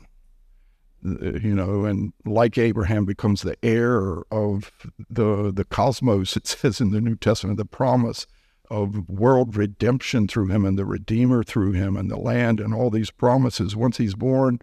uh, 1.05 1.35
you 1.35 1.55
know, 1.55 1.85
and 1.85 2.13
like 2.25 2.59
Abraham 2.59 3.05
becomes 3.05 3.43
the 3.43 3.57
heir 3.65 4.23
of 4.31 4.73
the 5.11 5.53
the 5.55 5.65
cosmos, 5.65 6.37
it 6.37 6.47
says 6.49 6.81
in 6.81 6.91
the 6.91 7.01
New 7.01 7.17
Testament, 7.17 7.59
the 7.59 7.65
promise 7.65 8.27
of 8.71 9.09
world 9.09 9.55
redemption 9.55 10.27
through 10.27 10.49
him 10.49 10.65
and 10.65 10.79
the 10.79 10.87
Redeemer 10.87 11.43
through 11.43 11.73
him 11.73 11.97
and 11.97 12.11
the 12.11 12.17
land 12.17 12.59
and 12.59 12.73
all 12.73 12.89
these 12.89 13.11
promises. 13.11 13.77
Once 13.77 13.99
he's 13.99 14.15
born, 14.15 14.61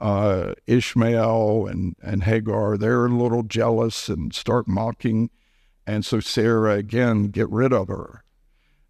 uh, 0.00 0.54
Ishmael 0.66 1.66
and, 1.66 1.96
and 2.02 2.24
Hagar, 2.24 2.76
they're 2.76 3.06
a 3.06 3.10
little 3.10 3.42
jealous 3.42 4.08
and 4.08 4.34
start 4.34 4.66
mocking. 4.66 5.30
And 5.86 6.04
so 6.04 6.20
Sarah, 6.20 6.74
again, 6.74 7.28
get 7.28 7.48
rid 7.50 7.72
of 7.72 7.88
her. 7.88 8.22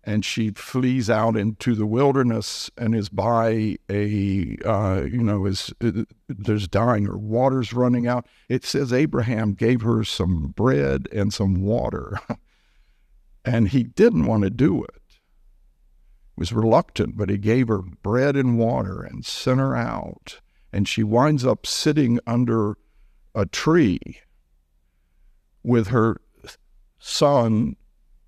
And 0.06 0.22
she 0.22 0.50
flees 0.50 1.08
out 1.08 1.34
into 1.34 1.74
the 1.74 1.86
wilderness 1.86 2.70
and 2.76 2.94
is 2.94 3.08
by 3.08 3.78
a, 3.90 4.56
uh, 4.64 5.02
you 5.10 5.22
know, 5.22 5.46
is 5.46 5.72
there's 6.28 6.68
dying 6.68 7.08
or 7.08 7.16
water's 7.16 7.72
running 7.72 8.06
out. 8.06 8.26
It 8.50 8.64
says 8.64 8.92
Abraham 8.92 9.54
gave 9.54 9.80
her 9.80 10.04
some 10.04 10.48
bread 10.48 11.08
and 11.10 11.32
some 11.32 11.62
water. 11.62 12.18
and 13.46 13.68
he 13.68 13.82
didn't 13.82 14.26
want 14.26 14.42
to 14.42 14.50
do 14.50 14.84
it. 14.84 15.02
He 15.08 16.40
was 16.40 16.52
reluctant, 16.52 17.16
but 17.16 17.30
he 17.30 17.38
gave 17.38 17.68
her 17.68 17.80
bread 17.80 18.36
and 18.36 18.58
water 18.58 19.02
and 19.02 19.24
sent 19.24 19.58
her 19.58 19.74
out 19.74 20.40
and 20.74 20.88
she 20.88 21.04
winds 21.04 21.46
up 21.46 21.64
sitting 21.64 22.18
under 22.26 22.76
a 23.32 23.46
tree 23.46 24.18
with 25.62 25.86
her 25.86 26.20
son. 26.98 27.76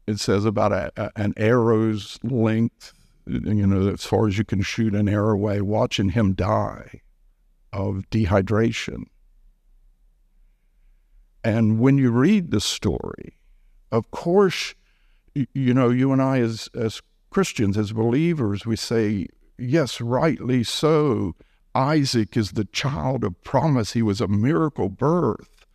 It 0.06 0.20
says 0.20 0.44
about 0.44 0.70
a, 0.70 0.92
a, 0.96 1.10
an 1.16 1.34
arrow's 1.36 2.20
length, 2.22 2.92
you 3.26 3.66
know, 3.66 3.92
as 3.92 4.04
far 4.04 4.28
as 4.28 4.38
you 4.38 4.44
can 4.44 4.62
shoot 4.62 4.94
an 4.94 5.08
arrow 5.08 5.32
away, 5.32 5.60
watching 5.60 6.10
him 6.10 6.34
die 6.34 7.00
of 7.72 8.04
dehydration. 8.12 9.06
And 11.42 11.80
when 11.80 11.98
you 11.98 12.12
read 12.12 12.52
the 12.52 12.60
story, 12.60 13.38
of 13.90 14.12
course, 14.12 14.76
you 15.34 15.74
know, 15.74 15.90
you 15.90 16.12
and 16.12 16.22
I 16.22 16.38
as, 16.38 16.68
as 16.76 17.02
Christians, 17.30 17.76
as 17.76 17.90
believers, 17.90 18.64
we 18.64 18.76
say, 18.76 19.26
yes, 19.58 20.00
rightly 20.00 20.62
so. 20.62 21.34
Isaac 21.76 22.38
is 22.38 22.52
the 22.52 22.64
child 22.64 23.22
of 23.22 23.42
promise. 23.44 23.92
He 23.92 24.02
was 24.02 24.22
a 24.22 24.28
miracle 24.28 24.88
birth. 24.88 25.66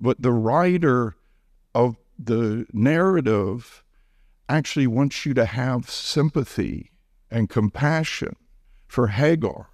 But 0.00 0.22
the 0.22 0.32
writer 0.32 1.16
of 1.74 1.96
the 2.16 2.66
narrative 2.72 3.82
actually 4.48 4.86
wants 4.86 5.26
you 5.26 5.34
to 5.34 5.44
have 5.44 5.90
sympathy 5.90 6.92
and 7.28 7.50
compassion 7.50 8.36
for 8.86 9.08
Hagar 9.08 9.70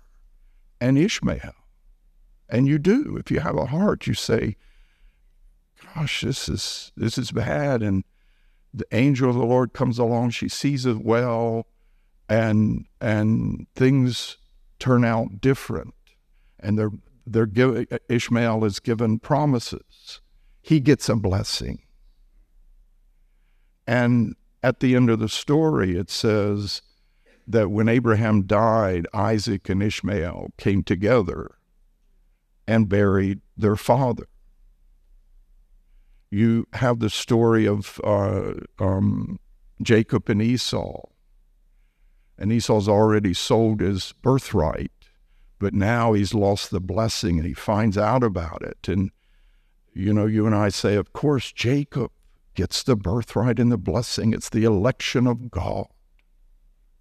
and 0.80 0.96
Ishmael. 0.96 1.54
And 2.48 2.66
you 2.66 2.78
do. 2.78 3.18
If 3.18 3.30
you 3.30 3.40
have 3.40 3.58
a 3.58 3.66
heart, 3.66 4.06
you 4.06 4.14
say, 4.14 4.56
gosh, 5.94 6.22
this 6.22 6.48
is 6.48 6.92
this 6.96 7.18
is 7.18 7.30
bad. 7.30 7.82
And 7.82 8.04
the 8.72 8.86
angel 8.92 9.28
of 9.28 9.36
the 9.36 9.44
Lord 9.44 9.74
comes 9.74 9.98
along, 9.98 10.30
she 10.30 10.48
sees 10.48 10.86
it 10.86 11.04
well, 11.04 11.66
and 12.26 12.86
and 13.02 13.66
things 13.74 14.38
turn 14.78 15.04
out 15.04 15.40
different. 15.40 15.94
And 16.60 16.78
they're, 16.78 16.90
they're 17.26 17.46
giving, 17.46 17.86
Ishmael 18.08 18.64
is 18.64 18.80
given 18.80 19.18
promises. 19.18 20.20
He 20.60 20.80
gets 20.80 21.08
a 21.08 21.16
blessing. 21.16 21.82
And 23.86 24.34
at 24.62 24.80
the 24.80 24.94
end 24.94 25.08
of 25.08 25.18
the 25.18 25.28
story, 25.28 25.96
it 25.96 26.10
says 26.10 26.82
that 27.46 27.70
when 27.70 27.88
Abraham 27.88 28.42
died, 28.42 29.06
Isaac 29.14 29.68
and 29.68 29.82
Ishmael 29.82 30.50
came 30.58 30.82
together 30.82 31.52
and 32.66 32.88
buried 32.88 33.40
their 33.56 33.76
father. 33.76 34.26
You 36.30 36.66
have 36.74 36.98
the 36.98 37.08
story 37.08 37.66
of 37.66 37.98
uh, 38.04 38.52
um, 38.78 39.40
Jacob 39.80 40.28
and 40.28 40.42
Esau 40.42 41.08
and 42.38 42.52
Esau's 42.52 42.88
already 42.88 43.34
sold 43.34 43.80
his 43.80 44.12
birthright, 44.22 44.92
but 45.58 45.74
now 45.74 46.12
he's 46.12 46.34
lost 46.34 46.70
the 46.70 46.80
blessing 46.80 47.38
and 47.38 47.46
he 47.46 47.54
finds 47.54 47.98
out 47.98 48.22
about 48.22 48.62
it. 48.62 48.88
And, 48.88 49.10
you 49.92 50.12
know, 50.12 50.26
you 50.26 50.46
and 50.46 50.54
I 50.54 50.68
say, 50.68 50.94
of 50.94 51.12
course, 51.12 51.50
Jacob 51.50 52.12
gets 52.54 52.82
the 52.82 52.96
birthright 52.96 53.58
and 53.58 53.72
the 53.72 53.78
blessing. 53.78 54.32
It's 54.32 54.48
the 54.48 54.64
election 54.64 55.26
of 55.26 55.50
God, 55.50 55.86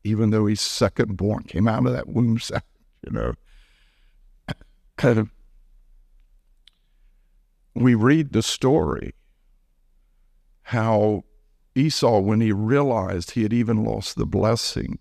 even 0.03 0.31
though 0.31 0.47
he's 0.47 0.61
second 0.61 1.17
born, 1.17 1.43
came 1.43 1.67
out 1.67 1.85
of 1.85 1.93
that 1.93 2.07
womb, 2.07 2.39
you 3.05 3.11
know. 3.11 3.33
Kind 4.97 5.19
of, 5.19 5.31
we 7.75 7.93
read 7.93 8.33
the 8.33 8.41
story 8.41 9.13
how 10.63 11.23
Esau, 11.75 12.19
when 12.19 12.41
he 12.41 12.51
realized 12.51 13.31
he 13.31 13.43
had 13.43 13.53
even 13.53 13.83
lost 13.83 14.15
the 14.15 14.25
blessing, 14.25 14.97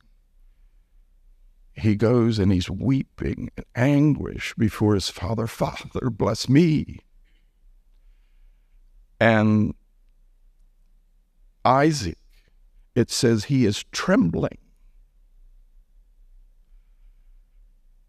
he 1.76 1.94
goes 1.94 2.38
and 2.38 2.50
he's 2.50 2.70
weeping 2.70 3.50
in 3.56 3.64
anguish 3.74 4.54
before 4.56 4.94
his 4.94 5.10
father. 5.10 5.46
Father, 5.46 6.08
bless 6.10 6.48
me. 6.48 7.00
And 9.20 9.74
Isaac, 11.64 12.18
it 12.94 13.10
says 13.10 13.44
he 13.44 13.66
is 13.66 13.84
trembling 13.92 14.58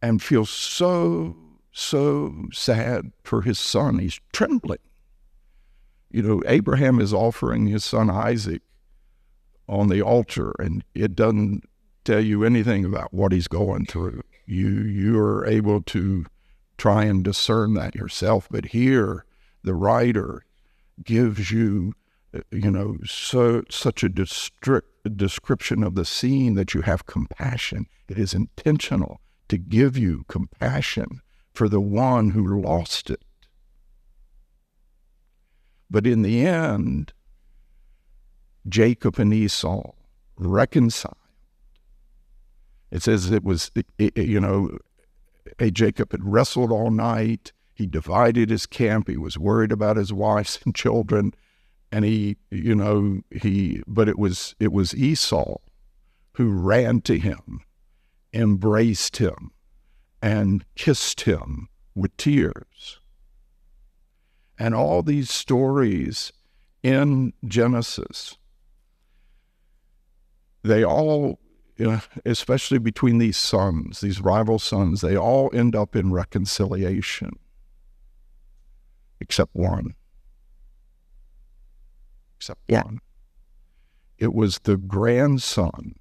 and 0.02 0.22
feels 0.22 0.50
so, 0.50 1.36
so 1.72 2.46
sad 2.54 3.12
for 3.24 3.42
his 3.42 3.60
son. 3.60 4.00
He's 4.00 4.20
trembling. 4.32 4.80
You 6.10 6.22
know, 6.22 6.42
Abraham 6.46 7.02
is 7.02 7.14
offering 7.14 7.68
his 7.68 7.84
son 7.84 8.10
Isaac 8.10 8.62
on 9.68 9.90
the 9.90 10.02
altar, 10.02 10.54
and 10.60 10.86
it 10.96 11.16
doesn't 11.16 11.66
tell 12.08 12.24
you 12.24 12.46
anything 12.46 12.86
about 12.86 13.14
what 13.14 13.34
he's 13.34 13.50
going 13.50 13.86
through. 13.86 14.22
You 14.46 14.70
you 14.70 15.20
are 15.20 15.46
able 15.46 15.82
to 15.82 16.26
try 16.78 17.04
and 17.04 17.24
discern 17.24 17.74
that 17.74 17.96
yourself. 17.96 18.48
But 18.50 18.68
here, 18.68 19.26
the 19.64 19.74
writer 19.74 20.46
gives 21.04 21.52
you, 21.52 21.94
uh, 22.34 22.40
you 22.50 22.72
know, 22.72 22.98
so 23.06 23.64
such 23.70 24.04
a 24.04 24.10
distri- 24.10 24.84
description 25.16 25.84
of 25.84 25.96
the 25.96 26.06
scene 26.06 26.56
that 26.56 26.74
you 26.74 26.82
have 26.82 27.06
compassion. 27.08 27.88
It 28.08 28.18
is 28.18 28.34
intentional 28.34 29.20
to 29.50 29.58
give 29.58 29.98
you 29.98 30.24
compassion 30.30 31.22
for 31.54 31.68
the 31.68 31.82
one 31.82 32.32
who 32.32 32.62
lost 32.62 33.10
it. 33.10 33.22
But 35.90 36.08
in 36.08 36.22
the 36.22 36.46
end, 36.46 37.12
Jacob 38.68 39.20
and 39.20 39.34
Esau 39.34 39.92
reconciled. 40.38 41.27
It 42.92 43.04
says 43.04 43.32
it 43.32 43.44
was, 43.44 43.72
you 43.98 44.40
know, 44.40 44.78
a 45.60 45.72
Jacob 45.72 46.12
had 46.12 46.24
wrestled 46.24 46.72
all 46.72 46.92
night. 46.92 47.52
He 47.74 47.86
divided 47.86 48.50
his 48.50 48.66
camp. 48.66 49.08
He 49.08 49.18
was 49.18 49.38
worried 49.38 49.72
about 49.72 49.98
his 49.98 50.14
wives 50.14 50.60
and 50.66 50.74
children. 50.74 51.34
And 51.92 52.06
he, 52.06 52.38
you 52.50 52.76
know, 52.76 53.22
he, 53.32 53.82
but 53.88 54.10
it 54.10 54.18
was, 54.18 54.56
it 54.60 54.72
was 54.72 54.96
Esau 54.96 55.58
who 56.34 56.50
ran 56.52 57.02
to 57.02 57.18
him, 57.18 57.62
embraced 58.34 59.18
him, 59.18 59.52
and 60.22 60.66
kissed 60.76 61.22
him 61.22 61.70
with 61.96 62.16
tears. 62.18 63.00
And 64.60 64.74
all 64.74 65.04
these 65.04 65.30
stories 65.30 66.32
in 66.84 67.34
Genesis, 67.46 68.38
they 70.64 70.84
all 70.84 71.40
especially 72.26 72.80
between 72.80 73.18
these 73.18 73.38
sons, 73.38 74.02
these 74.02 74.22
rival 74.22 74.60
sons, 74.60 75.02
they 75.02 75.18
all 75.18 75.50
end 75.54 75.76
up 75.76 75.96
in 75.96 76.12
reconciliation, 76.12 77.34
except 79.20 79.56
one. 79.56 79.94
Except 82.38 82.62
yeah. 82.68 82.84
one. 82.84 83.00
It 84.18 84.34
was 84.34 84.60
the 84.60 84.78
grandson 84.78 85.94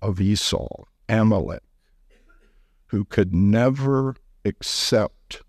of 0.00 0.20
Esau, 0.20 0.84
Amalek, 1.08 1.62
who 2.86 3.04
could 3.04 3.34
never 3.34 4.16
accept 4.44 5.42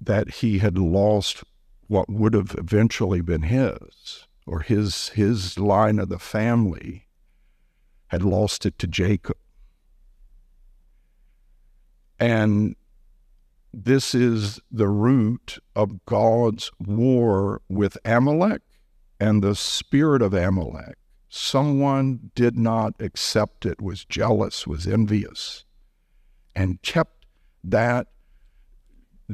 that 0.00 0.30
he 0.34 0.58
had 0.58 0.78
lost 0.78 1.42
what 1.88 2.08
would 2.08 2.34
have 2.34 2.54
eventually 2.58 3.20
been 3.20 3.42
his, 3.42 4.26
or 4.46 4.60
his 4.60 5.08
his 5.10 5.58
line 5.58 5.98
of 5.98 6.08
the 6.08 6.18
family 6.18 7.07
had 8.08 8.22
lost 8.22 8.66
it 8.66 8.78
to 8.78 8.86
Jacob. 8.86 9.36
And 12.18 12.74
this 13.72 14.14
is 14.14 14.60
the 14.70 14.88
root 14.88 15.58
of 15.76 16.04
God's 16.06 16.70
war 16.78 17.62
with 17.68 17.96
Amalek 18.04 18.62
and 19.20 19.42
the 19.42 19.54
spirit 19.54 20.22
of 20.22 20.34
Amalek. 20.34 20.96
Someone 21.28 22.30
did 22.34 22.56
not 22.56 22.94
accept 23.00 23.66
it, 23.66 23.80
was 23.80 24.04
jealous, 24.04 24.66
was 24.66 24.86
envious, 24.86 25.64
and 26.56 26.80
kept 26.82 27.26
that 27.62 28.08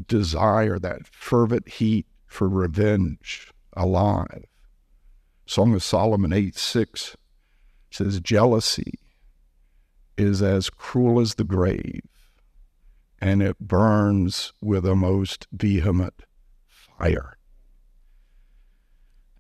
desire, 0.09 0.79
that 0.79 1.07
fervent 1.07 1.69
heat 1.69 2.07
for 2.27 2.49
revenge 2.49 3.53
alive. 3.77 4.45
Song 5.47 5.75
of 5.75 5.83
Solomon 5.83 6.33
8 6.33 6.57
6 6.57 7.17
says 7.95 8.21
jealousy 8.21 8.99
is 10.17 10.43
as 10.43 10.71
cruel 10.71 11.21
as 11.21 11.35
the 11.35 11.45
grave, 11.45 12.03
and 13.21 13.43
it 13.43 13.59
burns 13.61 14.53
with 14.61 14.85
a 14.85 14.95
most 14.95 15.47
vehement 15.53 16.25
fire. 16.67 17.37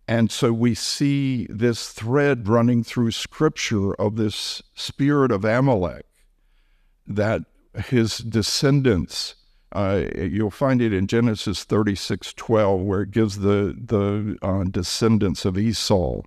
And 0.07 0.31
so 0.31 0.53
we 0.53 0.75
see 0.75 1.47
this 1.49 1.91
thread 1.91 2.47
running 2.47 2.85
through 2.85 3.13
scripture 3.13 3.95
of 3.95 4.17
this 4.17 4.63
spirit 4.75 5.33
of 5.33 5.45
Amalek 5.45 6.05
that 7.07 7.43
his 7.87 8.19
descendants, 8.19 9.35
uh, 9.73 10.05
you'll 10.17 10.51
find 10.51 10.83
it 10.83 10.93
in 10.93 11.07
Genesis 11.07 11.65
36 11.65 12.35
12, 12.35 12.81
where 12.81 13.03
it 13.03 13.11
gives 13.11 13.39
the, 13.39 13.77
the 13.77 14.37
uh, 14.43 14.65
descendants 14.65 15.45
of 15.45 15.59
Esau 15.59 16.23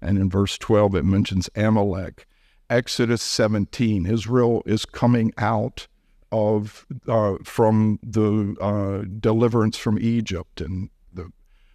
and 0.00 0.18
in 0.18 0.30
verse 0.30 0.58
12, 0.58 0.94
it 0.94 1.04
mentions 1.04 1.50
Amalek. 1.54 2.26
Exodus 2.68 3.22
17, 3.22 4.06
Israel 4.06 4.62
is 4.64 4.84
coming 4.84 5.32
out 5.36 5.88
of 6.32 6.86
uh, 7.08 7.36
from 7.42 7.98
the 8.02 8.54
uh, 8.60 9.04
deliverance 9.18 9.76
from 9.76 9.98
Egypt 9.98 10.60
and 10.60 10.88
the 11.12 11.32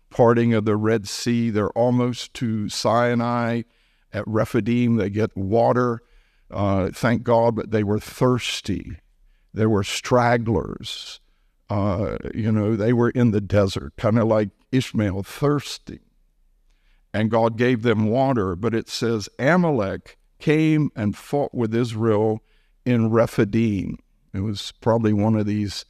parting 0.09 0.53
of 0.53 0.63
the 0.63 0.77
Red 0.77 1.07
Sea. 1.07 1.49
They're 1.49 1.69
almost 1.71 2.33
to 2.35 2.69
Sinai. 2.69 3.63
At 4.13 4.25
Rephidim, 4.25 4.95
they 4.95 5.09
get 5.09 5.35
water. 5.35 5.99
Uh, 6.49 6.89
thank 6.93 7.23
God, 7.23 7.55
but 7.57 7.71
they 7.71 7.83
were 7.83 7.99
thirsty. 7.99 8.97
There 9.53 9.69
were 9.69 9.83
stragglers. 9.83 11.19
Uh, 11.69 12.17
you 12.33 12.51
know, 12.51 12.77
they 12.77 12.93
were 12.93 13.09
in 13.09 13.31
the 13.31 13.41
desert, 13.41 13.93
kind 13.97 14.17
of 14.17 14.27
like 14.27 14.51
Ishmael, 14.71 15.23
thirsty 15.23 15.99
and 17.15 17.31
God 17.31 17.57
gave 17.57 17.81
them 17.81 18.09
water. 18.09 18.57
But 18.57 18.75
it 18.75 18.89
says 18.89 19.29
Amalek 19.39 20.17
came 20.37 20.89
and 20.97 21.15
fought 21.15 21.53
with 21.53 21.73
Israel 21.73 22.43
in 22.85 23.09
Rephidim. 23.09 23.97
It 24.33 24.41
was 24.41 24.73
probably 24.81 25.13
one 25.13 25.37
of 25.37 25.45
these 25.45 25.85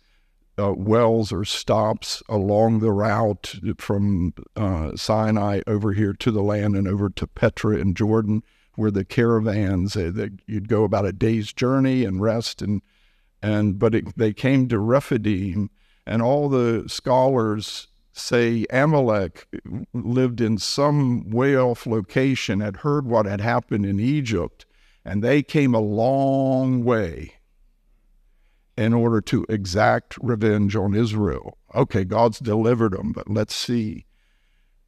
uh, 0.60 0.74
wells 0.78 1.32
or 1.32 1.44
stops 1.44 2.22
along 2.30 2.80
the 2.80 2.92
route 2.92 3.56
from 3.80 4.36
uh, 4.56 4.96
Sinai 4.96 5.62
over 5.66 5.94
here 5.94 6.14
to 6.14 6.30
the 6.30 6.44
land 6.44 6.76
and 6.76 6.88
over 6.88 7.10
to 7.10 7.26
Petra 7.26 7.78
in 7.78 7.96
Jordan, 7.96 8.44
where 8.76 8.92
the 8.92 9.04
caravans 9.04 9.96
uh, 9.96 10.12
that 10.14 10.40
you'd 10.46 10.70
go 10.70 10.84
about 10.84 11.08
a 11.08 11.12
day's 11.12 11.52
journey 11.52 12.06
and 12.06 12.22
rest 12.22 12.62
and 12.62 12.84
and 13.42 13.80
but 13.80 13.96
it, 13.96 14.16
they 14.16 14.32
came 14.32 14.68
to 14.68 14.80
Rephidim, 14.80 15.72
and 16.06 16.22
all 16.22 16.50
the 16.50 16.84
scholars 16.88 17.88
say 18.16 18.66
Amalek 18.70 19.48
uh, 19.54 19.80
lived 19.94 20.42
in 20.42 20.58
some 20.58 21.30
way 21.30 21.56
off 21.56 21.86
location, 21.86 22.62
had 22.62 22.78
heard 22.78 23.06
what 23.06 23.26
had 23.26 23.42
happened 23.42 23.86
in 23.86 24.00
Egypt, 24.00 24.66
and 25.04 25.24
they 25.24 25.44
came 25.44 25.76
a 25.76 25.80
long 25.80 26.84
way 26.84 27.34
in 28.78 28.94
order 28.94 29.22
to 29.22 29.46
exact 29.48 30.18
revenge 30.22 30.76
on 30.76 30.96
Israel. 30.96 31.58
Okay, 31.74 32.04
God's 32.04 32.40
delivered 32.40 32.94
them, 32.94 33.12
but 33.12 33.30
let's 33.30 33.56
see. 33.56 34.06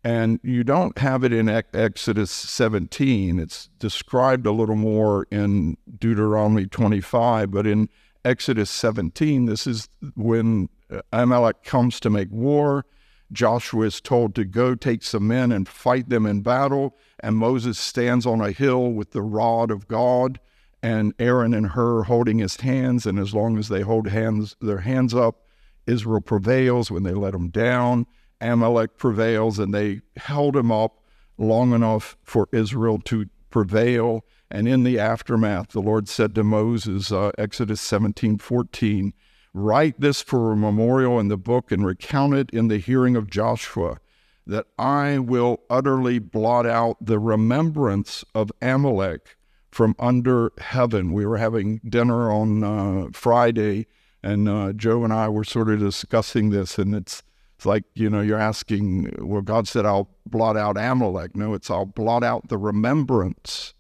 And 0.04 0.40
you 0.42 0.63
don't 0.63 0.98
have 1.00 1.24
it 1.24 1.34
in 1.34 1.50
Exodus 1.50 2.32
17. 2.32 3.40
It's 3.40 3.68
described 3.78 4.46
a 4.46 4.52
little 4.52 4.76
more 4.76 5.28
in 5.32 5.76
Deuteronomy 6.00 6.66
25, 6.66 7.52
but 7.52 7.68
in 7.68 7.90
Exodus 8.24 8.70
17, 8.70 9.46
this 9.46 9.68
is 9.68 9.90
when 10.16 10.70
Amalek 11.12 11.63
comes 11.63 12.00
to 12.02 12.10
make 12.10 12.32
war 12.32 12.86
Joshua 13.32 13.86
is 13.86 14.02
told 14.02 14.36
to 14.36 14.46
go 14.46 14.76
take 14.76 15.04
some 15.04 15.28
men 15.28 15.52
and 15.52 15.68
fight 15.68 16.10
them 16.10 16.26
in 16.26 16.42
battle. 16.42 16.96
And 17.20 17.36
Moses 17.36 17.78
stands 17.78 18.26
on 18.26 18.42
a 18.42 18.52
hill 18.52 18.92
with 18.92 19.12
the 19.12 19.22
rod 19.22 19.72
of 19.72 19.88
God, 19.88 20.40
and 20.82 21.13
Aaron 21.20 21.54
and 21.54 21.68
Hur 21.68 22.04
holding 22.04 22.40
his 22.40 22.58
hands. 22.58 23.06
And 23.06 23.20
as 23.20 23.34
long 23.34 23.58
as 23.58 23.70
they 23.70 23.82
hold 23.82 24.08
hands, 24.08 24.56
their 24.62 24.80
hands 24.80 25.13
up, 25.13 25.42
Israel 25.86 26.22
prevails. 26.22 26.92
When 26.92 27.04
they 27.04 27.13
let 27.13 27.32
them 27.32 27.50
down, 27.50 28.06
Amalek 28.40 28.98
prevails, 28.98 29.60
and 29.60 29.74
they 29.74 30.02
held 30.16 30.56
him 30.56 30.72
up 30.72 31.04
long 31.38 31.74
enough 31.74 32.18
for 32.24 32.48
Israel 32.52 33.00
to 33.06 33.28
prevail. 33.50 34.24
And 34.50 34.68
in 34.68 34.84
the 34.84 35.00
aftermath, 35.00 35.70
the 35.70 35.82
Lord 35.82 36.08
said 36.08 36.36
to 36.36 36.44
Moses, 36.44 37.12
uh, 37.12 37.32
Exodus 37.38 37.82
17 37.82 38.38
14, 38.38 39.13
Write 39.54 40.00
this 40.00 40.22
for 40.22 40.52
a 40.52 40.58
memorial 40.58 41.20
in 41.20 41.28
the 41.28 41.38
book 41.38 41.72
and 41.72 41.86
recount 41.86 42.34
it 42.36 42.50
in 42.52 42.68
the 42.68 42.78
hearing 42.78 43.16
of 43.16 43.30
Joshua, 43.30 44.00
that 44.46 44.68
I 44.78 45.20
will 45.20 45.62
utterly 45.70 46.20
blot 46.20 46.66
out 46.66 46.98
the 47.02 47.20
remembrance 47.20 48.24
of 48.36 48.52
Amalek 48.62 49.38
from 49.72 49.96
under 50.00 50.52
heaven. 50.60 51.12
We 51.14 51.26
were 51.26 51.38
having 51.38 51.82
dinner 51.88 52.32
on 52.32 52.64
uh, 52.64 53.08
Friday, 53.14 53.88
and 54.24 54.48
uh, 54.48 54.74
Joe 54.74 55.04
and 55.04 55.14
I 55.14 55.30
were 55.30 55.44
sort 55.44 55.70
of 55.70 55.80
discussing 55.80 56.50
this, 56.50 56.78
and 56.78 56.96
it's 56.96 57.24
it's 57.56 57.66
like 57.66 57.84
you 57.96 58.10
know 58.10 58.22
you're 58.22 58.40
asking, 58.40 59.16
well, 59.20 59.42
God 59.42 59.68
said 59.68 59.86
I'll 59.86 60.10
blot 60.26 60.58
out 60.58 60.78
Amalek. 60.78 61.36
No, 61.36 61.54
it's 61.54 61.72
I'll 61.72 61.86
blot 61.86 62.24
out 62.24 62.50
the 62.50 62.58
remembrance 62.58 63.74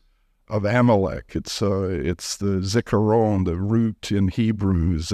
of 0.47 0.65
Amalek. 0.65 1.33
It's 1.35 1.61
uh, 1.61 1.83
it's 1.89 2.37
the 2.37 2.61
zikaron, 2.61 3.45
the 3.45 3.57
root 3.57 4.11
in 4.11 4.29
Hebrew 4.29 4.95
is 4.95 5.11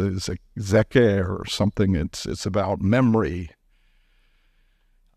zeker 0.58 1.40
or 1.40 1.46
something. 1.46 1.96
It's 1.96 2.26
it's 2.26 2.46
about 2.46 2.82
memory. 2.82 3.52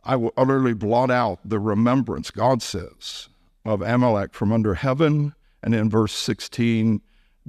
I 0.05 0.16
will 0.16 0.33
utterly 0.37 0.72
blot 0.72 1.11
out 1.11 1.40
the 1.44 1.59
remembrance, 1.59 2.31
God 2.31 2.62
says, 2.62 3.29
of 3.64 3.83
Amalek 3.83 4.35
from 4.35 4.52
under 4.52 4.74
heaven. 4.74 5.35
And 5.64 5.74
in 5.74 5.90
verse 5.90 6.12
16, 6.12 7.00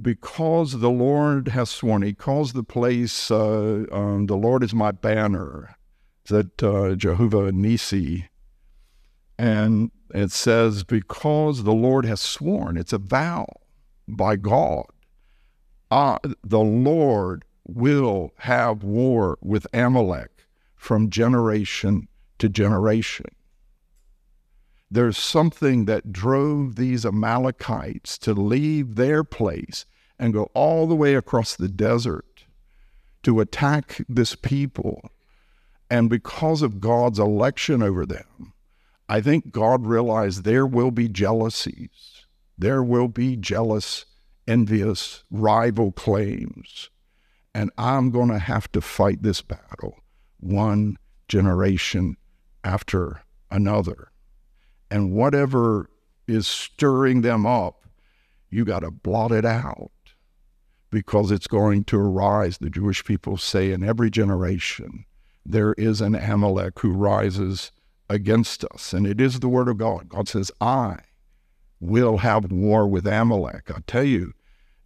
because 0.02 0.80
the 0.80 0.90
Lord 0.90 1.48
has 1.48 1.70
sworn, 1.70 2.02
he 2.02 2.14
calls 2.14 2.52
the 2.52 2.64
place, 2.64 3.30
uh, 3.30 3.84
um, 3.92 4.26
the 4.26 4.36
Lord 4.36 4.64
is 4.64 4.74
my 4.74 4.90
banner. 4.90 5.76
that 6.26 6.62
uh, 6.62 6.94
Jehovah 6.94 7.52
Nisi, 7.52 8.28
and 9.38 9.90
it 10.14 10.30
says, 10.32 10.84
because 10.84 11.64
the 11.64 11.72
Lord 11.72 12.04
has 12.04 12.20
sworn, 12.20 12.76
it's 12.76 12.92
a 12.92 12.98
vow 12.98 13.46
by 14.06 14.36
God, 14.36 14.86
uh, 15.90 16.18
the 16.42 16.60
Lord 16.60 17.44
will 17.66 18.32
have 18.38 18.82
war 18.82 19.38
with 19.42 19.66
Amalek 19.72 20.46
from 20.76 21.10
generation 21.10 22.08
to 22.38 22.48
generation. 22.48 23.26
There's 24.90 25.18
something 25.18 25.84
that 25.84 26.12
drove 26.12 26.76
these 26.76 27.04
Amalekites 27.04 28.16
to 28.18 28.32
leave 28.32 28.94
their 28.94 29.22
place 29.22 29.84
and 30.18 30.32
go 30.32 30.50
all 30.54 30.86
the 30.86 30.96
way 30.96 31.14
across 31.14 31.54
the 31.54 31.68
desert 31.68 32.46
to 33.22 33.40
attack 33.40 34.00
this 34.08 34.34
people. 34.34 35.10
And 35.90 36.08
because 36.08 36.62
of 36.62 36.80
God's 36.80 37.18
election 37.18 37.82
over 37.82 38.06
them, 38.06 38.54
I 39.08 39.20
think 39.20 39.50
God 39.50 39.86
realized 39.86 40.44
there 40.44 40.66
will 40.66 40.90
be 40.90 41.08
jealousies. 41.08 42.26
There 42.58 42.82
will 42.82 43.08
be 43.08 43.36
jealous, 43.36 44.04
envious, 44.46 45.24
rival 45.30 45.92
claims. 45.92 46.90
And 47.54 47.70
I'm 47.78 48.10
going 48.10 48.28
to 48.28 48.38
have 48.38 48.70
to 48.72 48.80
fight 48.80 49.22
this 49.22 49.40
battle 49.40 49.98
one 50.40 50.96
generation 51.26 52.16
after 52.62 53.22
another. 53.50 54.12
And 54.90 55.12
whatever 55.12 55.88
is 56.26 56.46
stirring 56.46 57.22
them 57.22 57.46
up, 57.46 57.86
you 58.50 58.64
got 58.64 58.80
to 58.80 58.90
blot 58.90 59.32
it 59.32 59.44
out 59.44 59.90
because 60.90 61.30
it's 61.30 61.46
going 61.46 61.84
to 61.84 61.98
arise. 61.98 62.58
The 62.58 62.70
Jewish 62.70 63.04
people 63.04 63.36
say 63.36 63.72
in 63.72 63.82
every 63.82 64.10
generation, 64.10 65.04
there 65.44 65.72
is 65.74 66.00
an 66.00 66.14
Amalek 66.14 66.78
who 66.80 66.92
rises 66.92 67.72
against 68.08 68.64
us. 68.64 68.92
And 68.92 69.06
it 69.06 69.20
is 69.20 69.40
the 69.40 69.48
word 69.48 69.68
of 69.68 69.78
God. 69.78 70.08
God 70.08 70.28
says, 70.28 70.50
I 70.60 70.98
will 71.80 72.18
have 72.18 72.50
war 72.50 72.86
with 72.86 73.06
Amalek. 73.06 73.70
I 73.70 73.80
tell 73.86 74.04
you, 74.04 74.32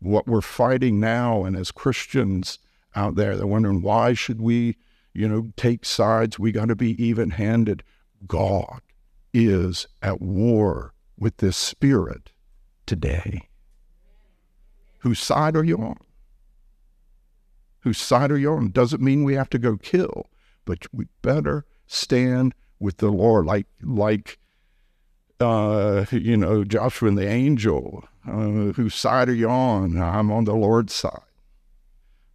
what 0.01 0.27
we're 0.27 0.41
fighting 0.41 0.99
now, 0.99 1.45
and 1.45 1.57
as 1.57 1.71
Christians 1.71 2.59
out 2.95 3.15
there, 3.15 3.37
they're 3.37 3.47
wondering 3.47 3.83
why 3.83 4.15
should 4.15 4.41
we, 4.41 4.77
you 5.15 5.29
know, 5.29 5.53
take 5.57 5.85
sides? 5.85 6.39
We 6.39 6.53
got 6.53 6.69
to 6.69 6.77
be 6.77 7.03
even-handed. 7.03 7.83
God 8.27 8.81
is 9.33 9.87
at 10.03 10.21
war 10.21 10.93
with 11.17 11.37
this 11.39 11.57
spirit 11.57 12.33
today. 12.85 13.49
Whose 14.99 15.21
side 15.21 15.57
are 15.57 15.65
you 15.65 15.79
on? 15.79 15.99
Whose 17.81 17.99
side 17.99 18.31
are 18.31 18.39
you 18.39 18.53
on? 18.53 18.71
Doesn't 18.71 19.03
mean 19.03 19.25
we 19.25 19.35
have 19.35 19.51
to 19.51 19.59
go 19.59 19.77
kill, 19.77 20.31
but 20.65 20.87
we 20.93 21.07
better 21.23 21.65
stand 21.87 22.55
with 22.83 22.99
the 22.99 23.11
Lord, 23.11 23.47
like 23.47 23.67
like 23.83 24.39
uh, 25.41 26.05
you 26.11 26.37
know 26.37 26.65
Joshua 26.65 27.09
and 27.09 27.19
the 27.19 27.29
angel. 27.29 28.05
Uh, 28.27 28.73
whose 28.73 28.95
side 28.95 29.29
are 29.29 29.35
you 29.35 29.49
on? 29.49 30.01
I'm 30.01 30.31
on 30.31 30.45
the 30.45 30.55
Lord's 30.55 30.95
side. 30.95 31.21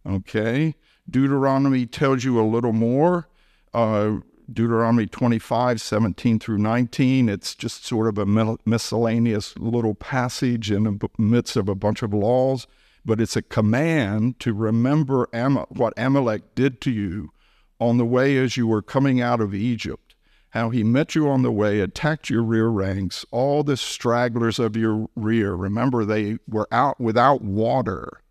Okay, 0.06 0.74
Deuteronomy 1.08 1.86
tells 1.86 2.24
you 2.24 2.40
a 2.40 2.44
little 2.44 2.72
more. 2.72 3.28
Uh, 3.72 4.18
Deuteronomy 4.50 5.06
25, 5.06 5.80
17 5.80 6.38
through 6.38 6.58
19. 6.58 7.28
It's 7.28 7.54
just 7.54 7.84
sort 7.84 8.08
of 8.08 8.16
a 8.16 8.58
miscellaneous 8.64 9.56
little 9.58 9.94
passage 9.94 10.70
in 10.70 10.84
the 10.84 11.08
midst 11.18 11.56
of 11.56 11.68
a 11.68 11.74
bunch 11.74 12.02
of 12.02 12.14
laws, 12.14 12.66
but 13.04 13.20
it's 13.20 13.36
a 13.36 13.42
command 13.42 14.40
to 14.40 14.54
remember 14.54 15.28
Am- 15.34 15.56
what 15.68 15.92
Amalek 15.98 16.54
did 16.54 16.80
to 16.82 16.90
you 16.90 17.30
on 17.78 17.98
the 17.98 18.06
way 18.06 18.36
as 18.38 18.56
you 18.56 18.66
were 18.66 18.82
coming 18.82 19.20
out 19.20 19.40
of 19.40 19.54
Egypt, 19.54 20.07
how 20.50 20.70
he 20.70 20.82
met 20.82 21.14
you 21.14 21.28
on 21.28 21.42
the 21.42 21.52
way, 21.52 21.80
attacked 21.80 22.30
your 22.30 22.42
rear 22.42 22.68
ranks, 22.68 23.24
all 23.30 23.62
the 23.62 23.76
stragglers 23.76 24.58
of 24.58 24.76
your 24.76 25.08
rear. 25.14 25.54
Remember, 25.54 26.04
they 26.04 26.38
were 26.48 26.68
out 26.72 27.00
without 27.00 27.42
water, 27.42 28.22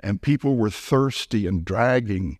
and 0.00 0.22
people 0.22 0.56
were 0.56 0.70
thirsty 0.70 1.46
and 1.46 1.64
dragging 1.64 2.38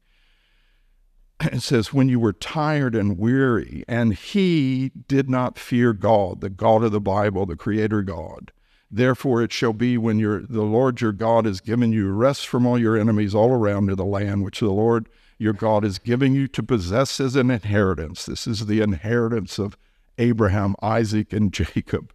it 1.40 1.62
says, 1.62 1.92
when 1.92 2.08
you 2.08 2.20
were 2.20 2.32
tired 2.32 2.94
and 2.94 3.18
weary, 3.18 3.84
and 3.88 4.14
he 4.14 4.90
did 5.08 5.30
not 5.30 5.58
fear 5.58 5.92
God, 5.92 6.40
the 6.40 6.50
God 6.50 6.84
of 6.84 6.92
the 6.92 7.00
Bible, 7.00 7.46
the 7.46 7.56
Creator 7.56 8.02
God. 8.02 8.52
Therefore, 8.90 9.42
it 9.42 9.52
shall 9.52 9.72
be 9.72 9.96
when 9.96 10.18
your, 10.18 10.40
the 10.42 10.62
Lord 10.62 11.00
your 11.00 11.12
God 11.12 11.44
has 11.44 11.60
given 11.60 11.92
you 11.92 12.10
rest 12.10 12.46
from 12.46 12.66
all 12.66 12.78
your 12.78 12.96
enemies 12.96 13.34
all 13.34 13.52
around 13.52 13.88
in 13.88 13.96
the 13.96 14.04
land 14.04 14.44
which 14.44 14.60
the 14.60 14.70
Lord 14.70 15.08
your 15.40 15.54
God 15.54 15.86
is 15.86 15.98
giving 15.98 16.34
you 16.34 16.46
to 16.48 16.62
possess 16.62 17.18
as 17.18 17.34
an 17.34 17.50
inheritance. 17.50 18.26
This 18.26 18.46
is 18.46 18.66
the 18.66 18.82
inheritance 18.82 19.58
of 19.58 19.74
Abraham, 20.18 20.76
Isaac, 20.82 21.32
and 21.32 21.50
Jacob. 21.52 22.12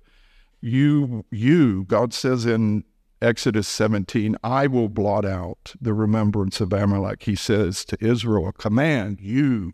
You, 0.61 1.25
you, 1.31 1.85
God 1.85 2.13
says 2.13 2.45
in 2.45 2.83
Exodus 3.23 3.67
17, 3.67 4.37
I 4.43 4.67
will 4.67 4.89
blot 4.89 5.25
out 5.25 5.73
the 5.81 5.95
remembrance 5.95 6.61
of 6.61 6.71
Amalek. 6.71 7.23
He 7.23 7.35
says 7.35 7.83
to 7.85 7.97
Israel, 7.99 8.49
a 8.49 8.53
command, 8.53 9.19
you 9.19 9.73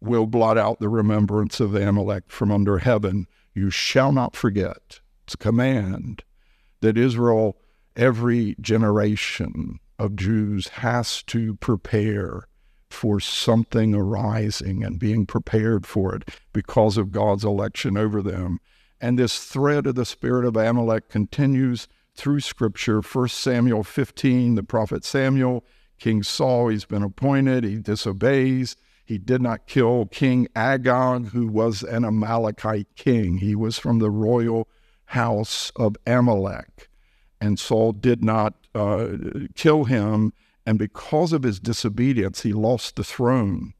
will 0.00 0.26
blot 0.26 0.58
out 0.58 0.80
the 0.80 0.88
remembrance 0.88 1.60
of 1.60 1.76
Amalek 1.76 2.24
from 2.26 2.50
under 2.50 2.78
heaven. 2.78 3.28
You 3.54 3.70
shall 3.70 4.10
not 4.10 4.34
forget. 4.34 4.98
It's 5.26 5.34
a 5.34 5.38
command 5.38 6.24
that 6.80 6.98
Israel, 6.98 7.56
every 7.94 8.56
generation 8.60 9.78
of 9.96 10.16
Jews, 10.16 10.66
has 10.68 11.22
to 11.24 11.54
prepare 11.54 12.48
for 12.90 13.20
something 13.20 13.94
arising 13.94 14.84
and 14.84 14.98
being 14.98 15.24
prepared 15.26 15.86
for 15.86 16.14
it 16.14 16.28
because 16.52 16.96
of 16.96 17.12
God's 17.12 17.44
election 17.44 17.96
over 17.96 18.20
them. 18.20 18.58
And 19.00 19.18
this 19.18 19.44
thread 19.44 19.86
of 19.86 19.94
the 19.94 20.04
spirit 20.04 20.44
of 20.44 20.56
Amalek 20.56 21.08
continues 21.08 21.88
through 22.14 22.40
Scripture. 22.40 23.00
1 23.00 23.28
Samuel 23.28 23.84
15, 23.84 24.56
the 24.56 24.62
prophet 24.62 25.04
Samuel, 25.04 25.64
King 25.98 26.22
Saul, 26.22 26.68
he's 26.68 26.84
been 26.84 27.02
appointed, 27.02 27.64
he 27.64 27.78
disobeys. 27.78 28.76
He 29.04 29.18
did 29.18 29.42
not 29.42 29.66
kill 29.66 30.06
King 30.06 30.46
Agag, 30.54 31.30
who 31.30 31.48
was 31.48 31.82
an 31.82 32.04
Amalekite 32.04 32.94
king. 32.94 33.38
He 33.38 33.56
was 33.56 33.76
from 33.76 33.98
the 33.98 34.10
royal 34.10 34.68
house 35.06 35.72
of 35.74 35.96
Amalek. 36.06 36.88
And 37.40 37.58
Saul 37.58 37.92
did 37.92 38.22
not 38.22 38.54
uh, 38.72 39.08
kill 39.56 39.84
him. 39.84 40.32
And 40.66 40.78
because 40.78 41.32
of 41.32 41.42
his 41.42 41.58
disobedience, 41.60 42.42
he 42.42 42.52
lost 42.52 42.96
the 42.96 43.04
throne. 43.04 43.74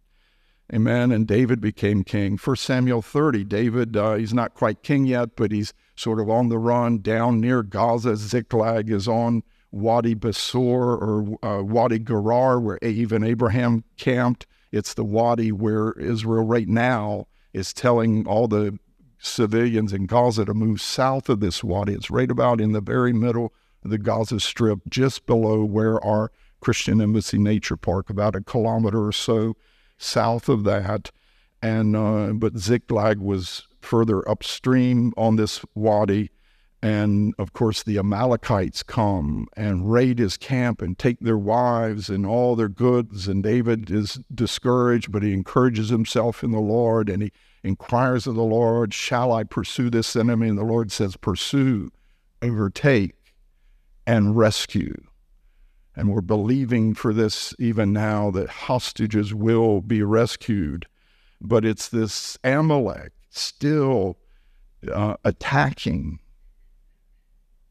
Amen. 0.73 1.11
And 1.11 1.27
David 1.27 1.61
became 1.61 2.05
king. 2.05 2.39
1 2.39 2.57
Samuel 2.57 3.03
30, 3.03 3.45
David, 3.45 3.97
uh, 3.97 4.15
he's 4.15 4.33
not 4.33 4.55
quite 4.55 4.83
king 4.83 5.05
yet, 5.05 5.31
but 5.35 5.51
he's 5.51 5.75
sort 5.97 6.21
of 6.21 6.31
on 6.31 6.49
the 6.49 6.59
run 6.59 6.99
down 6.99 7.41
near 7.41 7.63
Gaza. 7.63 8.17
Ziklag 8.17 8.89
is 8.89 9.09
on 9.09 9.43
Wadi 9.73 10.15
Besor 10.15 10.61
or 10.63 11.39
uh, 11.45 11.63
Wadi 11.63 11.99
Gerar, 11.99 12.61
where 12.61 12.79
even 12.83 13.25
Abraham 13.25 13.85
camped. 13.97 14.47
It's 14.71 14.95
the 14.95 15.05
Wadi 15.05 15.51
where 15.51 15.93
Israel 15.93 16.45
right 16.45 16.69
now 16.69 17.27
is 17.53 17.73
telling 17.73 18.27
all 18.27 18.47
the 18.47 18.79
civilians 19.19 19.93
in 19.93 20.07
Gaza 20.07 20.45
to 20.45 20.55
move 20.55 20.81
south 20.81 21.29
of 21.29 21.41
this 21.41 21.65
Wadi. 21.65 21.95
It's 21.95 22.11
right 22.11 22.31
about 22.31 22.61
in 22.61 22.73
the 22.73 22.81
very 22.81 23.13
middle 23.13 23.53
of 23.85 23.91
the 23.91 23.99
Gaza 23.99 24.39
Strip, 24.39 24.81
just 24.89 25.27
below 25.27 25.65
where 25.65 26.03
our 26.05 26.31
Christian 26.61 27.01
Embassy 27.01 27.39
Nature 27.39 27.77
Park, 27.77 28.11
about 28.11 28.37
a 28.37 28.41
kilometer 28.41 29.07
or 29.07 29.13
so 29.13 29.57
south 29.99 30.49
of 30.49 30.65
that. 30.65 31.11
And 31.63 31.95
uh, 31.95 32.33
but 32.33 32.57
Ziklag 32.57 33.19
was 33.19 33.67
further 33.81 34.27
upstream 34.29 35.13
on 35.17 35.37
this 35.37 35.65
wadi. 35.75 36.31
And 36.83 37.35
of 37.39 37.53
course, 37.53 37.83
the 37.83 37.99
Amalekites 37.99 38.83
come 38.83 39.47
and 39.55 39.93
raid 39.93 40.19
his 40.19 40.39
camp 40.39 40.81
and 40.81 40.99
take 40.99 41.21
their 41.21 41.37
wives 41.37 42.09
and 42.09 42.25
all 42.25 42.57
their 42.57 42.71
goods. 42.71 43.29
And 43.29 43.43
David 43.43 43.91
is 43.91 44.19
discouraged, 44.35 45.13
but 45.13 45.23
he 45.23 45.35
encourages 45.35 45.91
himself 45.91 46.43
in 46.43 46.53
the 46.53 46.59
Lord 46.61 47.11
and 47.11 47.23
he 47.23 47.33
inquires 47.63 48.27
of 48.27 48.35
the 48.35 48.43
Lord, 48.43 48.95
Shall 48.95 49.33
I 49.33 49.45
pursue 49.45 49.91
this 49.91 50.17
enemy? 50.17 50.49
And 50.49 50.59
the 50.59 50.65
Lord 50.65 50.91
says, 50.91 51.17
Pursue, 51.17 51.91
overtake, 52.41 53.35
and 54.07 54.37
rescue. 54.37 55.10
And 55.97 56.13
we're 56.13 56.21
believing 56.21 56.95
for 56.95 57.13
this 57.13 57.55
even 57.59 57.93
now 57.93 58.31
that 58.31 58.49
hostages 58.49 59.35
will 59.35 59.81
be 59.81 60.03
rescued. 60.03 60.87
But 61.41 61.65
it's 61.65 61.89
this 61.89 62.39
Amalek 62.45 63.13
still 63.31 64.19
uh, 64.93 65.17
attacking 65.25 66.21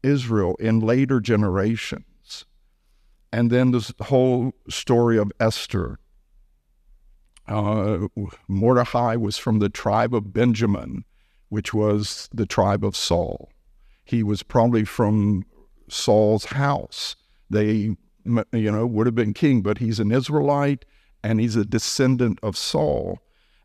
Israel 0.02 0.56
in 0.58 0.80
later 0.80 1.20
generations. 1.20 2.44
And 3.32 3.50
then 3.50 3.70
this 3.70 3.92
whole 4.00 4.52
story 4.68 5.18
of 5.18 5.32
Esther. 5.38 5.98
Uh, 7.46 8.08
Mordecai 8.48 9.16
was 9.16 9.38
from 9.38 9.58
the 9.58 9.68
tribe 9.68 10.14
of 10.14 10.32
Benjamin, 10.32 11.04
which 11.48 11.74
was 11.74 12.28
the 12.32 12.46
tribe 12.46 12.84
of 12.84 12.96
Saul. 12.96 13.50
He 14.04 14.22
was 14.22 14.42
probably 14.42 14.84
from 14.84 15.44
Saul's 15.88 16.46
house. 16.46 17.16
They, 17.48 17.96
you 18.24 18.72
know, 18.72 18.86
would 18.86 19.06
have 19.06 19.14
been 19.14 19.34
king, 19.34 19.62
but 19.62 19.78
he's 19.78 20.00
an 20.00 20.12
Israelite 20.12 20.84
and 21.22 21.40
he's 21.40 21.56
a 21.56 21.64
descendant 21.64 22.38
of 22.42 22.56
Saul. 22.56 23.18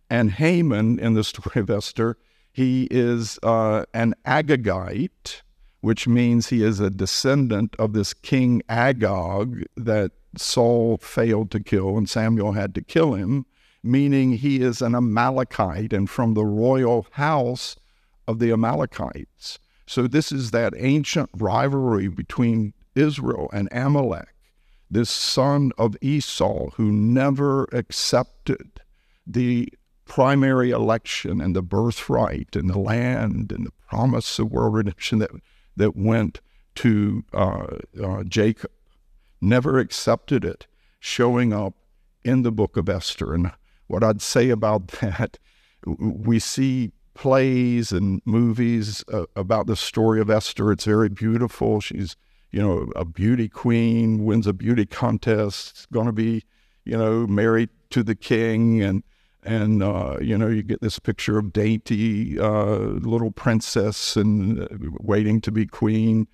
And 0.09 0.31
Haman, 0.31 0.99
in 0.99 1.13
the 1.13 1.23
story 1.31 1.61
of 1.61 1.69
Esther, 1.69 2.17
he 2.51 2.87
is 2.89 3.37
uh, 3.43 3.85
an 3.93 4.13
Agagite, 4.25 5.41
which 5.81 6.07
means 6.07 6.47
he 6.47 6.63
is 6.63 6.79
a 6.79 6.89
descendant 6.89 7.75
of 7.77 7.93
this 7.93 8.13
king 8.13 8.61
Agag 8.69 9.65
that 9.75 10.11
Saul 10.37 10.97
failed 10.97 11.51
to 11.51 11.59
kill 11.59 11.97
and 11.97 12.09
Samuel 12.09 12.53
had 12.53 12.73
to 12.75 12.81
kill 12.81 13.13
him, 13.13 13.45
meaning 13.83 14.33
he 14.33 14.61
is 14.61 14.81
an 14.81 14.95
Amalekite 14.95 15.93
and 15.93 16.09
from 16.09 16.33
the 16.33 16.45
royal 16.45 17.07
house 17.11 17.75
of 18.27 18.39
the 18.39 18.51
Amalekites. 18.51 19.59
So 19.87 20.07
this 20.07 20.31
is 20.31 20.51
that 20.51 20.73
ancient 20.77 21.29
rivalry 21.35 22.07
between 22.07 22.73
Israel 22.95 23.49
and 23.53 23.69
Amalek, 23.71 24.29
this 24.89 25.09
son 25.09 25.71
of 25.77 25.95
Esau 26.01 26.69
who 26.71 26.91
never 26.91 27.63
accepted 27.71 28.81
the 29.25 29.69
primary 30.05 30.69
election 30.69 31.41
and 31.41 31.55
the 31.55 31.61
birthright 31.61 32.55
and 32.55 32.69
the 32.69 32.77
land 32.79 33.51
and 33.51 33.65
the 33.65 33.73
promise 33.89 34.37
of 34.39 34.51
world 34.51 34.75
redemption 34.75 35.19
that, 35.19 35.31
that 35.75 35.95
went 35.95 36.41
to 36.75 37.23
uh, 37.33 37.77
uh, 38.01 38.23
Jacob. 38.23 38.71
Never 39.41 39.79
accepted 39.79 40.45
it, 40.45 40.67
showing 40.99 41.53
up 41.53 41.73
in 42.23 42.43
the 42.43 42.51
book 42.51 42.77
of 42.77 42.89
Esther. 42.89 43.33
And 43.33 43.51
what 43.87 44.03
I'd 44.03 44.21
say 44.21 44.49
about 44.49 44.87
that, 45.01 45.37
we 45.85 46.39
see 46.39 46.91
plays 47.13 47.91
and 47.91 48.21
movies 48.25 49.03
uh, 49.11 49.25
about 49.35 49.67
the 49.67 49.75
story 49.75 50.19
of 50.19 50.29
Esther. 50.29 50.71
It's 50.71 50.85
very 50.85 51.09
beautiful. 51.09 51.79
She's, 51.79 52.15
you 52.55 52.61
know, 52.61 52.89
a 52.95 53.03
beauty 53.03 53.49
queen, 53.49 54.23
wins 54.23 54.47
a 54.47 54.53
beauty 54.53 54.85
contest, 54.85 55.87
going 55.91 56.05
to 56.05 56.13
be, 56.13 56.41
you 56.85 56.97
know, 56.97 57.27
married 57.27 57.69
to 57.89 58.01
the 58.01 58.15
king. 58.15 58.81
And, 58.81 59.03
and 59.43 59.83
uh, 59.83 60.19
you 60.21 60.37
know, 60.37 60.47
you 60.47 60.63
get 60.63 60.79
this 60.79 60.97
picture 60.97 61.37
of 61.37 61.51
dainty 61.51 62.39
uh, 62.39 62.77
little 62.77 63.31
princess 63.31 64.15
and 64.15 64.61
uh, 64.61 64.67
waiting 65.01 65.41
to 65.41 65.51
be 65.51 65.65
queen. 65.67 66.29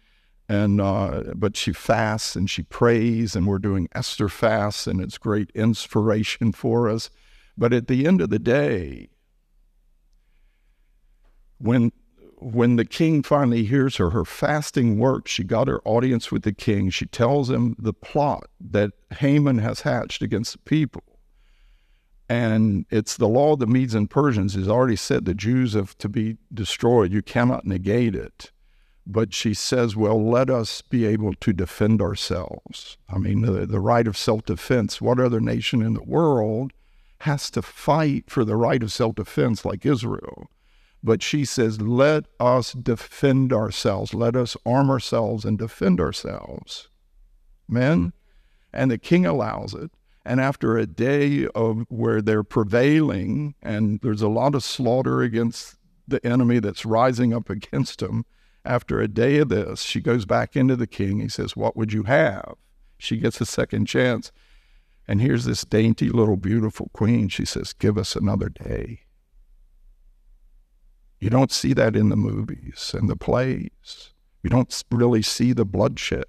And 0.48 0.80
uh, 0.80 1.24
but 1.36 1.58
she 1.58 1.74
fasts 1.74 2.36
and 2.36 2.48
she 2.48 2.62
prays, 2.62 3.36
and 3.36 3.48
we're 3.48 3.58
doing 3.58 3.88
Esther 3.96 4.30
fasts, 4.30 4.86
and 4.86 5.02
it's 5.02 5.18
great 5.18 5.50
inspiration 5.56 6.52
for 6.52 6.88
us. 6.88 7.10
But 7.58 7.74
at 7.74 7.88
the 7.88 8.06
end 8.06 8.22
of 8.22 8.30
the 8.30 8.38
day, 8.38 9.10
when 11.58 11.94
when 12.42 12.76
the 12.76 12.86
king 12.86 13.22
finally 13.22 13.66
hears 13.66 13.98
her, 13.98 14.10
her 14.10 14.26
fasting 14.26 14.98
works. 14.98 15.30
She 15.32 15.44
got 15.44 15.68
her 15.68 15.80
audience 15.86 16.32
with 16.32 16.42
the 16.42 16.52
king. 16.52 16.90
She 16.90 17.06
tells 17.06 17.52
him 17.52 17.76
the 17.78 17.94
plot 17.94 18.50
that 18.60 18.92
Haman 19.20 19.60
has 19.60 19.82
hatched 19.82 20.24
against 20.24 20.54
the 20.54 20.60
people. 20.60 21.04
And 22.28 22.86
it's 22.90 23.18
the 23.18 23.28
law 23.28 23.54
of 23.54 23.60
the 23.60 23.68
Medes 23.68 23.94
and 23.94 24.10
Persians 24.10 24.56
has 24.56 24.68
already 24.68 24.96
said 24.96 25.26
the 25.26 25.36
Jews 25.36 25.74
have 25.74 25.96
to 26.00 26.10
be 26.10 26.38
destroyed. 26.52 27.12
You 27.12 27.22
cannot 27.22 27.66
negate 27.66 28.16
it. 28.16 28.52
But 29.06 29.34
she 29.34 29.54
says, 29.54 29.96
well, 29.96 30.24
let 30.24 30.50
us 30.50 30.82
be 30.82 31.06
able 31.06 31.34
to 31.34 31.54
defend 31.54 32.02
ourselves. 32.02 32.98
I 33.10 33.18
mean, 33.18 33.42
the, 33.42 33.66
the 33.66 33.80
right 33.80 34.08
of 34.08 34.18
self 34.18 34.46
defense. 34.46 35.02
What 35.02 35.20
other 35.20 35.42
nation 35.42 35.82
in 35.82 35.94
the 35.94 36.04
world 36.04 36.72
has 37.20 37.52
to 37.52 37.62
fight 37.62 38.30
for 38.30 38.46
the 38.46 38.56
right 38.56 38.82
of 38.82 38.92
self 38.92 39.16
defense 39.16 39.66
like 39.66 39.86
Israel? 39.86 40.50
But 41.04 41.24
she 41.24 41.46
says, 41.46 41.82
let 41.82 42.26
us 42.40 42.74
defend 42.74 43.52
ourselves. 43.52 44.14
Let 44.14 44.36
us 44.36 44.56
arm 44.66 44.90
ourselves 44.90 45.46
and 45.46 45.58
defend 45.58 46.00
ourselves. 46.00 46.90
Men? 47.68 48.14
And 48.72 48.92
the 48.92 48.98
king 48.98 49.26
allows 49.26 49.74
it. 49.74 49.92
And 50.24 50.40
after 50.40 50.78
a 50.78 50.86
day 50.86 51.48
of 51.56 51.86
where 51.90 52.22
they're 52.22 52.44
prevailing 52.44 53.56
and 53.64 54.00
there's 54.02 54.22
a 54.22 54.28
lot 54.28 54.54
of 54.54 54.64
slaughter 54.64 55.22
against 55.22 55.78
the 56.08 56.24
enemy 56.26 56.60
that's 56.60 56.86
rising 56.86 57.34
up 57.34 57.50
against 57.50 58.00
them, 58.00 58.26
after 58.64 59.02
a 59.02 59.08
day 59.08 59.40
of 59.40 59.50
this, 59.50 59.82
she 59.82 60.00
goes 60.00 60.26
back 60.26 60.56
into 60.56 60.76
the 60.76 60.88
king. 60.88 61.20
He 61.20 61.30
says, 61.30 61.56
What 61.56 61.76
would 61.76 61.94
you 61.94 62.04
have? 62.04 62.56
She 63.00 63.18
gets 63.18 63.42
a 63.42 63.46
second 63.46 63.88
chance. 63.88 64.32
And 65.08 65.20
here's 65.20 65.46
this 65.46 65.64
dainty 65.64 66.10
little 66.10 66.38
beautiful 66.38 66.92
queen. 66.94 67.28
She 67.28 67.46
says, 67.46 67.74
Give 67.74 67.98
us 67.98 68.16
another 68.16 68.50
day. 68.50 69.02
You 71.22 71.30
don't 71.30 71.52
see 71.52 71.74
that 71.74 71.96
in 71.96 72.10
the 72.10 72.16
movies 72.18 72.96
and 72.98 73.08
the 73.08 73.16
plays. 73.16 74.12
You 74.42 74.50
don't 74.50 74.84
really 74.90 75.22
see 75.22 75.54
the 75.54 75.66
bloodshed. 75.66 76.26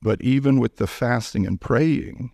But 0.00 0.22
even 0.22 0.58
with 0.58 0.76
the 0.76 0.86
fasting 0.86 1.46
and 1.46 1.60
praying, 1.60 2.32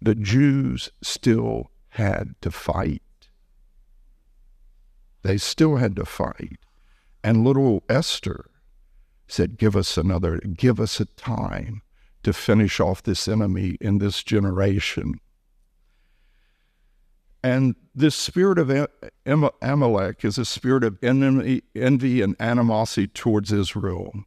the 0.00 0.14
Jews 0.14 0.90
still 1.02 1.70
had 1.90 2.34
to 2.40 2.50
fight. 2.50 3.02
They 5.22 5.36
still 5.36 5.76
had 5.76 5.94
to 5.96 6.06
fight. 6.06 6.58
And 7.22 7.44
little 7.44 7.82
Esther 7.90 8.50
said, 9.26 9.58
Give 9.58 9.76
us 9.76 9.98
another, 9.98 10.38
give 10.38 10.80
us 10.80 11.00
a 11.00 11.04
time 11.04 11.82
to 12.22 12.32
finish 12.32 12.80
off 12.80 13.02
this 13.02 13.28
enemy 13.28 13.76
in 13.80 13.98
this 13.98 14.22
generation. 14.22 15.20
And 17.46 17.76
this 17.94 18.16
spirit 18.16 18.58
of 18.58 18.88
Amalek 19.62 20.24
is 20.24 20.36
a 20.36 20.44
spirit 20.44 20.82
of 20.82 20.98
envy, 21.00 21.62
envy 21.76 22.20
and 22.20 22.34
animosity 22.40 23.06
towards 23.06 23.52
Israel, 23.52 24.24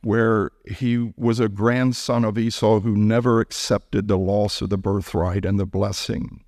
where 0.00 0.50
he 0.64 1.12
was 1.18 1.40
a 1.40 1.50
grandson 1.50 2.24
of 2.24 2.38
Esau 2.38 2.80
who 2.80 2.96
never 2.96 3.38
accepted 3.38 4.08
the 4.08 4.16
loss 4.16 4.62
of 4.62 4.70
the 4.70 4.78
birthright 4.78 5.44
and 5.44 5.60
the 5.60 5.66
blessing. 5.66 6.42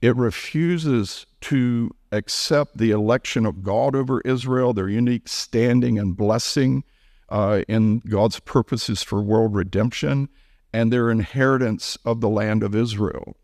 It 0.00 0.16
refuses 0.16 1.26
to 1.42 1.90
accept 2.10 2.78
the 2.78 2.90
election 2.90 3.44
of 3.44 3.62
God 3.62 3.94
over 3.94 4.22
Israel, 4.22 4.72
their 4.72 4.88
unique 4.88 5.28
standing 5.28 5.98
and 5.98 6.16
blessing 6.16 6.84
uh, 7.28 7.64
in 7.68 7.98
God's 7.98 8.40
purposes 8.40 9.02
for 9.02 9.20
world 9.20 9.54
redemption, 9.54 10.30
and 10.72 10.90
their 10.90 11.10
inheritance 11.10 11.98
of 12.06 12.22
the 12.22 12.30
land 12.30 12.62
of 12.62 12.74
Israel 12.74 13.36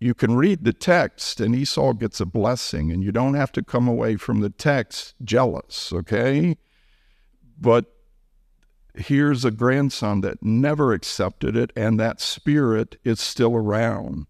you 0.00 0.14
can 0.14 0.34
read 0.34 0.64
the 0.64 0.72
text 0.72 1.40
and 1.40 1.54
Esau 1.54 1.92
gets 1.92 2.20
a 2.20 2.26
blessing, 2.26 2.90
and 2.90 3.04
you 3.04 3.12
don't 3.12 3.34
have 3.34 3.52
to 3.52 3.62
come 3.62 3.86
away 3.86 4.16
from 4.16 4.40
the 4.40 4.48
text 4.48 5.14
jealous, 5.22 5.92
okay? 5.92 6.56
But 7.60 7.92
here's 8.94 9.44
a 9.44 9.50
grandson 9.50 10.22
that 10.22 10.42
never 10.42 10.94
accepted 10.94 11.54
it, 11.54 11.70
and 11.76 12.00
that 12.00 12.20
spirit 12.20 12.98
is 13.04 13.20
still 13.20 13.54
around. 13.54 14.26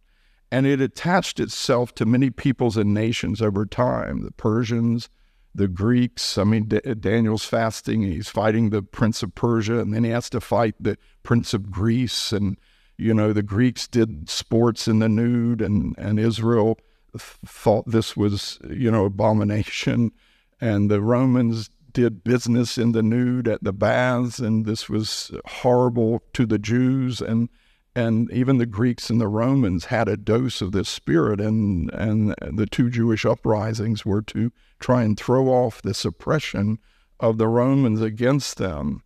And 0.51 0.67
it 0.67 0.81
attached 0.81 1.39
itself 1.39 1.95
to 1.95 2.05
many 2.05 2.31
peoples 2.31 2.77
and 2.77 2.93
nations 2.93 3.41
over 3.41 3.65
time 3.65 4.25
the 4.25 4.33
Persians, 4.33 5.09
the 5.55 5.69
Greeks. 5.69 6.37
I 6.37 6.43
mean, 6.43 6.65
D- 6.65 6.81
Daniel's 6.99 7.45
fasting, 7.45 8.03
he's 8.03 8.29
fighting 8.29 8.71
the 8.71 8.83
prince 8.83 9.23
of 9.23 9.37
Persia, 9.37 9.79
and 9.79 9.95
then 9.95 10.03
he 10.03 10.11
has 10.11 10.29
to 10.31 10.41
fight 10.41 10.75
the 10.81 10.99
prince 11.23 11.55
of 11.55 11.71
Greece 11.71 12.33
and 12.33 12.57
you 13.01 13.15
know, 13.15 13.33
the 13.33 13.43
Greeks 13.43 13.89
did 13.89 14.29
sports 14.29 14.87
in 14.87 14.99
the 14.99 15.09
nude, 15.09 15.63
and, 15.63 15.95
and 15.97 16.21
Israel 16.21 16.79
thought 17.17 17.91
this 17.91 18.17
was, 18.17 18.59
you 18.69 18.91
know, 18.91 19.07
abomination. 19.07 20.13
And 20.61 20.91
the 20.91 21.01
Romans 21.01 21.71
did 21.93 22.23
business 22.23 22.77
in 22.79 22.93
the 22.93 23.03
nude 23.03 23.49
at 23.49 23.65
the 23.65 23.73
baths, 23.73 24.39
and 24.39 24.67
this 24.67 24.89
was 24.89 25.33
horrible 25.47 26.23
to 26.35 26.47
the 26.47 26.59
Jews. 26.59 27.21
And 27.21 27.49
and 27.97 28.31
even 28.31 28.59
the 28.59 28.67
Greeks 28.67 29.11
and 29.11 29.21
the 29.21 29.27
Romans 29.27 29.87
had 29.87 30.09
a 30.09 30.17
dose 30.17 30.61
of 30.61 30.73
this 30.73 30.89
spirit, 30.89 31.41
and 31.41 31.91
and 31.93 32.35
the 32.53 32.67
two 32.67 32.91
Jewish 32.91 33.25
uprisings 33.25 34.05
were 34.05 34.23
to 34.23 34.53
try 34.79 35.03
and 35.03 35.19
throw 35.19 35.49
off 35.49 35.83
this 35.83 36.05
oppression 36.05 36.79
of 37.19 37.39
the 37.39 37.49
Romans 37.49 38.01
against 38.01 38.59
them. 38.59 39.03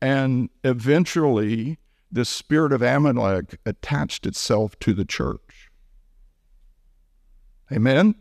And 0.00 0.50
eventually, 0.64 1.78
the 2.12 2.26
spirit 2.26 2.72
of 2.72 2.82
Amalek 2.82 3.58
attached 3.64 4.26
itself 4.26 4.78
to 4.80 4.92
the 4.92 5.06
church. 5.06 5.70
Amen? 7.72 8.14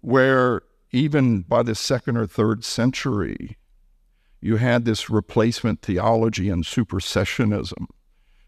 Where 0.00 0.62
even 0.92 1.42
by 1.42 1.64
the 1.64 1.74
second 1.74 2.16
or 2.16 2.26
third 2.26 2.64
century, 2.64 3.56
you 4.40 4.56
had 4.56 4.84
this 4.84 5.10
replacement 5.10 5.82
theology 5.82 6.48
and 6.48 6.64
supersessionism 6.64 7.86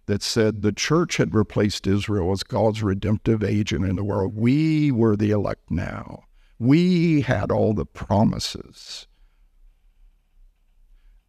that 0.07 0.23
said 0.23 0.63
the 0.63 0.73
church 0.73 1.17
had 1.17 1.35
replaced 1.35 1.87
Israel 1.87 2.31
as 2.31 2.43
God's 2.43 2.83
redemptive 2.83 3.43
agent 3.43 3.85
in 3.85 3.97
the 3.97 4.05
world. 4.05 4.37
We 4.37 4.93
were 4.93 5.17
the 5.17 5.31
elect 5.31 5.71
now. 5.71 6.25
We 6.59 7.23
had 7.23 7.51
all 7.51 7.75
the 7.75 7.87
promises. 7.87 9.07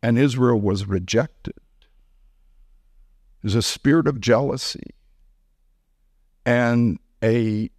And 0.03 0.19
Israel 0.19 0.60
was 0.60 0.86
rejected. 0.86 1.55
There's 3.45 3.53
a 3.53 3.62
spirit 3.62 4.08
of 4.08 4.19
jealousy 4.19 4.95
and 6.47 6.97
a 7.23 7.69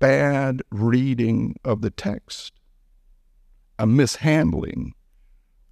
bad 0.00 0.62
reading 0.72 1.54
of 1.64 1.82
the 1.82 1.90
text, 1.90 2.52
a 3.78 3.86
mishandling 3.86 4.94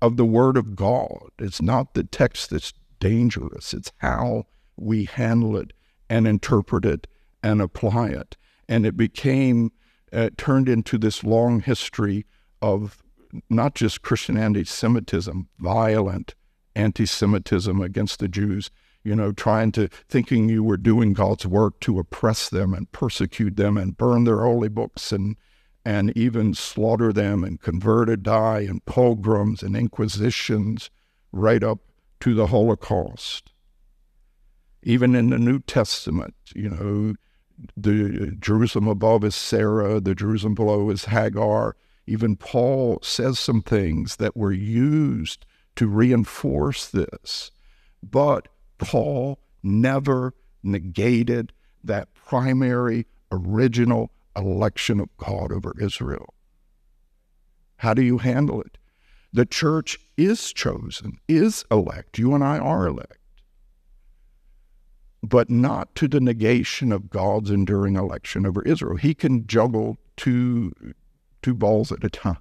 of 0.00 0.16
the 0.16 0.24
Word 0.24 0.57
of 0.57 0.76
God. 0.76 1.31
It's 1.40 1.61
not 1.61 1.94
the 1.94 2.05
text 2.05 2.50
that's 2.50 2.72
dangerous, 3.00 3.74
it's 3.74 3.90
how 3.98 4.46
we 4.76 5.07
handle 5.07 5.57
it 5.57 5.72
and 6.09 6.28
interpret 6.28 6.85
it 6.85 7.09
and 7.42 7.61
apply 7.61 8.11
it. 8.11 8.37
And 8.68 8.87
it 8.87 8.96
became, 8.96 9.72
uh, 10.12 10.31
turned 10.37 10.68
into 10.68 10.98
this 10.98 11.24
long 11.24 11.59
history 11.59 12.26
of 12.61 13.02
not 13.50 13.74
just 13.74 14.02
Christian 14.02 14.37
anti 14.37 14.62
Semitism, 14.62 15.48
violent 15.59 16.37
anti 16.76 17.07
Semitism 17.07 17.81
against 17.81 18.20
the 18.20 18.28
Jews, 18.28 18.70
you 19.04 19.16
know, 19.16 19.32
trying 19.32 19.72
to, 19.72 19.88
thinking 20.08 20.48
you 20.48 20.62
were 20.62 20.76
doing 20.76 21.12
God's 21.12 21.46
work 21.46 21.80
to 21.80 21.98
oppress 21.98 22.48
them 22.48 22.72
and 22.72 22.90
persecute 22.92 23.56
them 23.56 23.76
and 23.76 23.96
burn 23.96 24.24
their 24.24 24.40
holy 24.42 24.68
books 24.68 25.12
and, 25.12 25.36
and 25.84 26.16
even 26.16 26.54
slaughter 26.54 27.12
them 27.12 27.42
and 27.42 27.60
convert 27.60 28.08
or 28.08 28.16
die 28.16 28.60
and 28.60 28.84
pogroms 28.84 29.62
and 29.62 29.76
inquisitions 29.76 30.90
right 31.32 31.62
up 31.62 31.80
to 32.20 32.34
the 32.34 32.48
Holocaust. 32.48 33.52
Even 34.84 35.14
in 35.14 35.30
the 35.30 35.38
New 35.38 35.60
Testament, 35.60 36.34
you 36.54 36.68
know, 36.68 37.14
the 37.76 38.36
Jerusalem 38.38 38.88
above 38.88 39.24
is 39.24 39.34
Sarah, 39.34 40.00
the 40.00 40.14
Jerusalem 40.14 40.54
below 40.54 40.90
is 40.90 41.06
Hagar. 41.06 41.76
Even 42.06 42.36
Paul 42.36 42.98
says 43.02 43.38
some 43.38 43.62
things 43.62 44.16
that 44.16 44.36
were 44.36 44.52
used 44.52 45.46
to 45.76 45.86
reinforce 45.86 46.88
this. 46.88 47.50
But 48.02 48.48
Paul 48.83 49.38
never 49.62 50.35
negated 50.62 51.53
that 51.85 52.12
primary, 52.14 53.07
original 53.31 54.11
election 54.37 55.01
of 55.01 55.16
God 55.16 55.53
over 55.53 55.75
Israel. 55.81 56.35
How 57.77 57.95
do 57.95 58.03
you 58.03 58.18
handle 58.18 58.61
it? 58.61 58.79
The 59.33 59.47
church 59.47 59.99
is 60.16 60.53
chosen, 60.53 61.18
is 61.27 61.64
elect. 61.71 62.18
You 62.18 62.35
and 62.35 62.45
I 62.45 62.59
are 62.59 62.87
elect. 62.87 63.18
But 65.23 65.49
not 65.49 65.95
to 65.97 66.09
the 66.09 66.21
negation 66.21 66.92
of 66.92 67.09
God's 67.09 67.51
enduring 67.51 67.97
election 67.97 68.45
over 68.45 68.62
Israel. 68.62 68.97
He 68.97 69.14
can 69.14 69.47
juggle 69.47 69.99
two, 70.16 70.73
two 71.40 71.55
balls 71.55 71.92
at 71.92 72.05
a 72.05 72.11
time. 72.11 72.38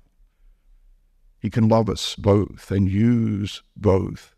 He 1.39 1.49
can 1.49 1.69
love 1.69 1.89
us 1.89 2.15
both 2.15 2.71
and 2.71 2.89
use 2.89 3.63
both 3.75 4.35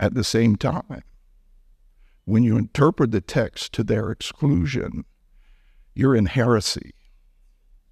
at 0.00 0.14
the 0.14 0.24
same 0.24 0.56
time. 0.56 1.02
When 2.24 2.42
you 2.42 2.56
interpret 2.56 3.10
the 3.10 3.20
text 3.20 3.72
to 3.74 3.84
their 3.84 4.10
exclusion, 4.10 5.04
you're 5.94 6.14
in 6.14 6.26
heresy. 6.26 6.92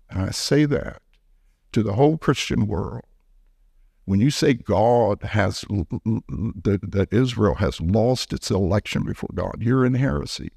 And 0.08 0.22
I 0.22 0.30
say 0.30 0.64
that 0.66 1.02
to 1.72 1.82
the 1.82 1.94
whole 1.94 2.18
Christian 2.18 2.66
world. 2.66 3.04
When 4.04 4.20
you 4.20 4.30
say 4.30 4.54
God 4.54 5.22
has, 5.22 5.60
that, 5.60 6.80
that 6.82 7.12
Israel 7.12 7.56
has 7.56 7.80
lost 7.80 8.32
its 8.32 8.50
election 8.50 9.04
before 9.04 9.30
God, 9.34 9.58
you're 9.60 9.84
in 9.84 9.94
heresy. 9.94 10.50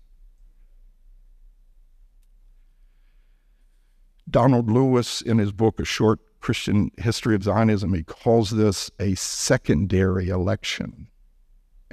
Donald 4.30 4.72
Lewis, 4.72 5.22
in 5.22 5.38
his 5.38 5.52
book, 5.52 5.80
A 5.80 5.86
Short 5.86 6.20
Christian 6.40 6.92
History 6.98 7.36
of 7.36 7.44
Zionism, 7.44 7.94
he 7.94 8.04
calls 8.04 8.50
this 8.52 8.90
a 9.00 9.14
secondary 9.16 10.30
election. 10.30 11.08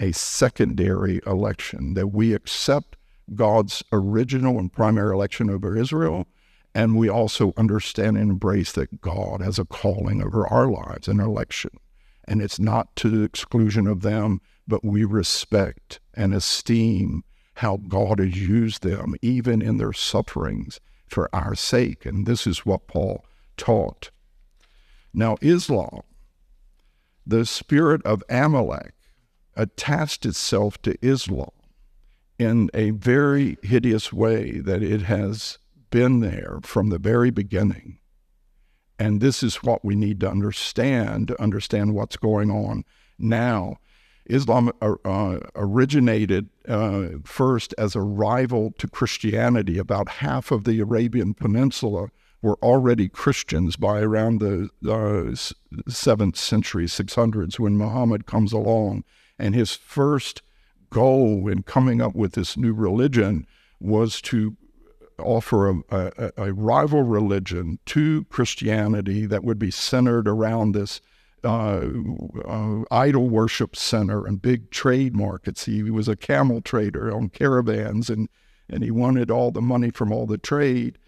A 0.01 0.13
secondary 0.13 1.21
election, 1.27 1.95
that 1.95 2.09
we 2.09 2.35
accept 2.35 2.97
God's 3.35 3.85
original 3.93 4.59
and 4.59 4.73
primary 4.73 5.15
election 5.15 5.51
over 5.51 5.77
Israel. 5.77 6.27
And 6.75 6.97
we 6.97 7.09
also 7.09 7.53
understand 7.57 8.17
and 8.17 8.31
embrace 8.31 8.73
that 8.73 9.01
God 9.01 9.41
has 9.41 9.59
a 9.59 9.65
calling 9.65 10.23
over 10.23 10.47
our 10.49 10.69
lives 10.69 11.07
and 11.07 11.21
election. 11.21 11.71
And 12.27 12.41
it's 12.41 12.59
not 12.59 12.95
to 12.97 13.09
the 13.09 13.23
exclusion 13.23 13.87
of 13.87 14.03
them, 14.03 14.41
but 14.67 14.85
we 14.85 15.05
respect 15.05 16.01
and 16.15 16.33
esteem 16.33 17.25
how 17.55 17.77
God 17.77 18.21
has 18.21 18.37
used 18.37 18.83
them, 18.83 19.17
even 19.21 19.61
in 19.61 19.79
their 19.79 19.93
sufferings, 19.93 20.81
for 21.09 21.29
our 21.35 21.55
sake. 21.55 22.07
And 22.07 22.25
this 22.25 22.47
is 22.47 22.65
what 22.65 22.87
Paul 22.87 23.25
taught. 23.57 24.11
Now, 25.13 25.37
Islam, 25.43 26.03
the 27.27 27.45
spirit 27.45 28.01
of 28.07 28.23
Amalek, 28.31 28.95
attached 29.61 30.25
itself 30.25 30.81
to 30.83 30.97
Islam 31.03 31.51
in 32.39 32.71
a 32.73 32.91
very 32.91 33.59
hideous 33.63 34.13
way 34.13 34.61
that 34.61 34.83
it 34.83 35.03
has 35.03 35.59
been 35.91 36.21
there 36.21 36.59
from 36.63 36.89
the 36.89 36.99
very 36.99 37.31
beginning. 37.31 37.99
And 38.99 39.21
this 39.21 39.43
is 39.43 39.57
what 39.57 39.85
we 39.85 39.95
need 39.95 40.21
to 40.21 40.31
understand 40.31 41.29
to 41.29 41.43
understand 41.43 41.95
what's 41.95 42.17
going 42.17 42.51
on 42.51 42.85
now. 43.19 43.77
Islam 44.27 44.71
uh, 44.81 44.95
uh, 45.05 45.41
originated 45.55 46.49
uh, 46.69 47.09
first 47.25 47.75
as 47.77 47.95
a 47.95 48.01
rival 48.01 48.73
to 48.79 48.89
Christianity. 48.89 49.77
About 49.77 50.09
half 50.09 50.51
of 50.51 50.65
the 50.65 50.81
Arabian 50.81 51.35
Peninsula 51.35 52.09
were 52.41 52.59
already 52.63 53.09
Christians 53.09 53.77
by 53.77 54.01
around 54.01 54.41
the 54.41 54.71
uh, 54.89 55.35
seventh 55.91 56.37
century, 56.37 56.87
600s, 56.87 57.59
when 57.59 57.77
Muhammad 57.77 58.27
comes 58.27 58.53
along. 58.53 59.05
And 59.41 59.55
his 59.55 59.75
first 59.75 60.43
goal 60.91 61.49
in 61.49 61.63
coming 61.63 62.01
up 62.01 62.15
with 62.15 62.33
this 62.33 62.57
new 62.57 62.73
religion 62.73 63.47
was 63.81 64.21
to 64.23 64.57
offer 65.19 65.71
a, 65.71 65.83
a, 65.91 66.33
a 66.37 66.53
rival 66.53 67.03
religion 67.03 67.79
to 67.87 68.25
Christianity 68.25 69.27
that 69.27 69.45
would 69.45 69.59
be 69.59 69.71
centered 69.71 70.27
around 70.27 70.73
this 70.73 71.01
uh, 71.43 71.81
uh, 72.47 72.83
idol 72.91 73.29
worship 73.29 73.75
center 73.75 74.27
and 74.27 74.43
big 74.43 74.71
trade 74.71 75.15
markets. 75.15 75.65
He, 75.65 75.77
he 75.77 75.91
was 75.91 76.09
a 76.09 76.17
camel 76.17 76.61
trader 76.61 77.15
on 77.15 77.31
caravans, 77.31 78.11
and 78.11 78.29
and 78.69 78.85
he 78.85 78.91
wanted 78.91 79.31
all 79.31 79.51
the 79.51 79.63
money 79.63 79.91
from 79.91 80.13
all 80.13 80.27
the 80.27 80.39
trade. 80.39 80.99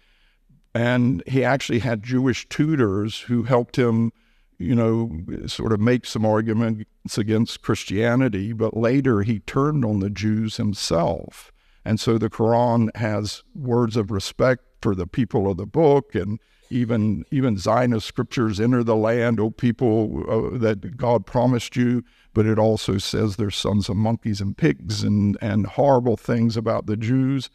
And 0.75 1.23
he 1.27 1.43
actually 1.43 1.79
had 1.79 2.03
Jewish 2.03 2.49
tutors 2.49 3.21
who 3.21 3.43
helped 3.43 3.77
him 3.77 4.11
you 4.57 4.75
know, 4.75 5.11
sort 5.47 5.71
of 5.71 5.79
make 5.79 6.05
some 6.05 6.25
arguments 6.25 7.17
against 7.17 7.61
Christianity, 7.61 8.53
but 8.53 8.75
later 8.75 9.21
he 9.21 9.39
turned 9.39 9.83
on 9.83 9.99
the 9.99 10.09
Jews 10.09 10.57
himself. 10.57 11.51
And 11.85 11.99
so 11.99 12.17
the 12.17 12.29
Quran 12.29 12.95
has 12.95 13.43
words 13.55 13.97
of 13.97 14.11
respect 14.11 14.63
for 14.81 14.95
the 14.95 15.07
people 15.07 15.49
of 15.49 15.57
the 15.57 15.65
book, 15.65 16.15
and 16.15 16.39
even 16.69 17.25
even 17.31 17.57
Zionist 17.57 18.07
scriptures 18.07 18.59
enter 18.59 18.83
the 18.83 18.95
land, 18.95 19.39
O 19.39 19.49
people 19.51 20.23
uh, 20.27 20.57
that 20.57 20.97
God 20.97 21.25
promised 21.25 21.75
you. 21.75 22.03
But 22.33 22.45
it 22.45 22.57
also 22.57 22.97
says 22.97 23.35
they're 23.35 23.51
sons 23.51 23.89
of 23.89 23.95
monkeys 23.95 24.41
and 24.41 24.57
pigs, 24.57 25.03
and 25.03 25.37
and 25.41 25.67
horrible 25.67 26.17
things 26.17 26.57
about 26.57 26.85
the 26.85 26.97
Jews. 26.97 27.49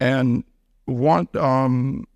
And 0.00 0.44
what 0.86 1.34
um, 1.36 2.06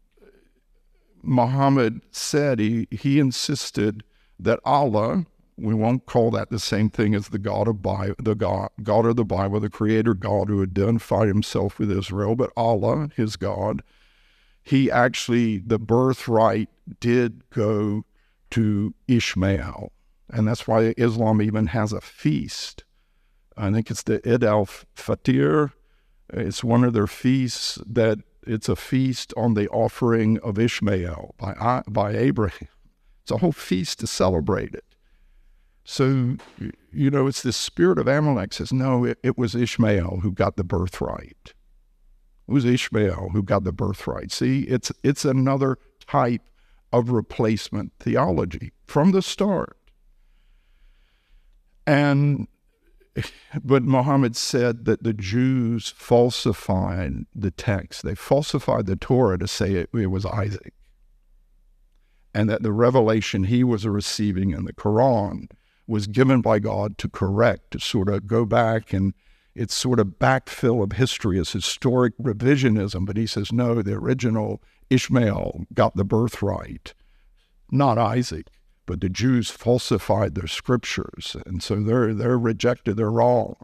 Muhammad 1.22 2.00
said 2.10 2.58
he, 2.58 2.86
he 2.90 3.18
insisted 3.18 4.04
that 4.38 4.60
Allah, 4.64 5.26
we 5.56 5.74
won't 5.74 6.06
call 6.06 6.30
that 6.30 6.50
the 6.50 6.58
same 6.58 6.88
thing 6.88 7.14
as 7.14 7.28
the 7.28 7.38
God 7.38 7.66
of 7.66 7.82
Bible, 7.82 8.14
the 8.18 8.34
God, 8.34 8.70
God 8.82 9.06
of 9.06 9.16
the 9.16 9.24
Bible, 9.24 9.60
the 9.60 9.68
Creator 9.68 10.14
God 10.14 10.48
who 10.48 10.62
identified 10.62 11.28
Himself 11.28 11.78
with 11.78 11.90
Israel, 11.90 12.36
but 12.36 12.52
Allah, 12.56 13.10
His 13.16 13.36
God, 13.36 13.82
He 14.62 14.90
actually 14.90 15.58
the 15.58 15.78
birthright 15.78 16.68
did 17.00 17.42
go 17.50 18.04
to 18.50 18.94
Ishmael, 19.08 19.92
and 20.30 20.46
that's 20.46 20.66
why 20.68 20.94
Islam 20.96 21.42
even 21.42 21.66
has 21.68 21.92
a 21.92 22.00
feast. 22.00 22.84
I 23.56 23.72
think 23.72 23.90
it's 23.90 24.04
the 24.04 24.20
Eid 24.24 24.44
al 24.44 24.66
Fitr. 24.66 25.72
It's 26.30 26.62
one 26.62 26.84
of 26.84 26.92
their 26.92 27.06
feasts 27.06 27.78
that 27.86 28.18
it's 28.46 28.68
a 28.68 28.76
feast 28.76 29.34
on 29.36 29.54
the 29.54 29.68
offering 29.68 30.38
of 30.40 30.58
Ishmael 30.58 31.34
by, 31.38 31.82
by 31.88 32.16
Abraham. 32.16 32.68
It's 33.22 33.30
a 33.30 33.38
whole 33.38 33.52
feast 33.52 34.00
to 34.00 34.06
celebrate 34.06 34.74
it. 34.74 34.84
So, 35.84 36.36
you 36.92 37.10
know, 37.10 37.26
it's 37.26 37.42
this 37.42 37.56
spirit 37.56 37.98
of 37.98 38.06
Amalek 38.06 38.52
says, 38.52 38.72
no, 38.72 39.04
it, 39.04 39.18
it 39.22 39.38
was 39.38 39.54
Ishmael 39.54 40.20
who 40.22 40.32
got 40.32 40.56
the 40.56 40.64
birthright. 40.64 41.54
It 42.46 42.52
was 42.52 42.64
Ishmael 42.64 43.30
who 43.32 43.42
got 43.42 43.64
the 43.64 43.72
birthright. 43.72 44.30
See, 44.30 44.62
it's, 44.62 44.92
it's 45.02 45.24
another 45.24 45.78
type 46.06 46.42
of 46.92 47.10
replacement 47.10 47.92
theology 48.00 48.72
from 48.86 49.12
the 49.12 49.22
start. 49.22 49.76
And 51.86 52.48
but 53.64 53.82
Muhammad 53.82 54.36
said 54.36 54.84
that 54.84 55.02
the 55.02 55.12
Jews 55.12 55.92
falsified 55.96 57.26
the 57.34 57.50
text. 57.50 58.02
They 58.02 58.14
falsified 58.14 58.86
the 58.86 58.96
Torah 58.96 59.38
to 59.38 59.48
say 59.48 59.72
it, 59.74 59.90
it, 59.94 60.06
was 60.06 60.26
Isaac. 60.26 60.74
And 62.34 62.48
that 62.48 62.62
the 62.62 62.72
revelation 62.72 63.44
he 63.44 63.64
was 63.64 63.86
receiving 63.86 64.50
in 64.50 64.64
the 64.64 64.72
Quran 64.72 65.50
was 65.86 66.06
given 66.06 66.40
by 66.42 66.58
God 66.58 66.98
to 66.98 67.08
correct, 67.08 67.70
to 67.72 67.80
sort 67.80 68.08
of 68.08 68.26
go 68.26 68.44
back 68.44 68.92
and 68.92 69.14
it's 69.54 69.74
sort 69.74 69.98
of 69.98 70.18
backfill 70.20 70.84
of 70.84 70.92
history 70.92 71.38
as 71.38 71.50
historic 71.50 72.16
revisionism. 72.18 73.06
But 73.06 73.16
he 73.16 73.26
says, 73.26 73.52
no, 73.52 73.82
the 73.82 73.94
original 73.94 74.62
Ishmael 74.90 75.64
got 75.74 75.96
the 75.96 76.04
birthright, 76.04 76.94
not 77.70 77.98
Isaac 77.98 78.46
but 78.88 79.00
the 79.02 79.10
Jews 79.10 79.50
falsified 79.50 80.34
their 80.34 80.48
scriptures, 80.48 81.36
and 81.46 81.62
so 81.62 81.76
they're 81.76 82.14
they're 82.14 82.38
rejected. 82.38 82.96
They're 82.96 83.12
wrong. 83.12 83.56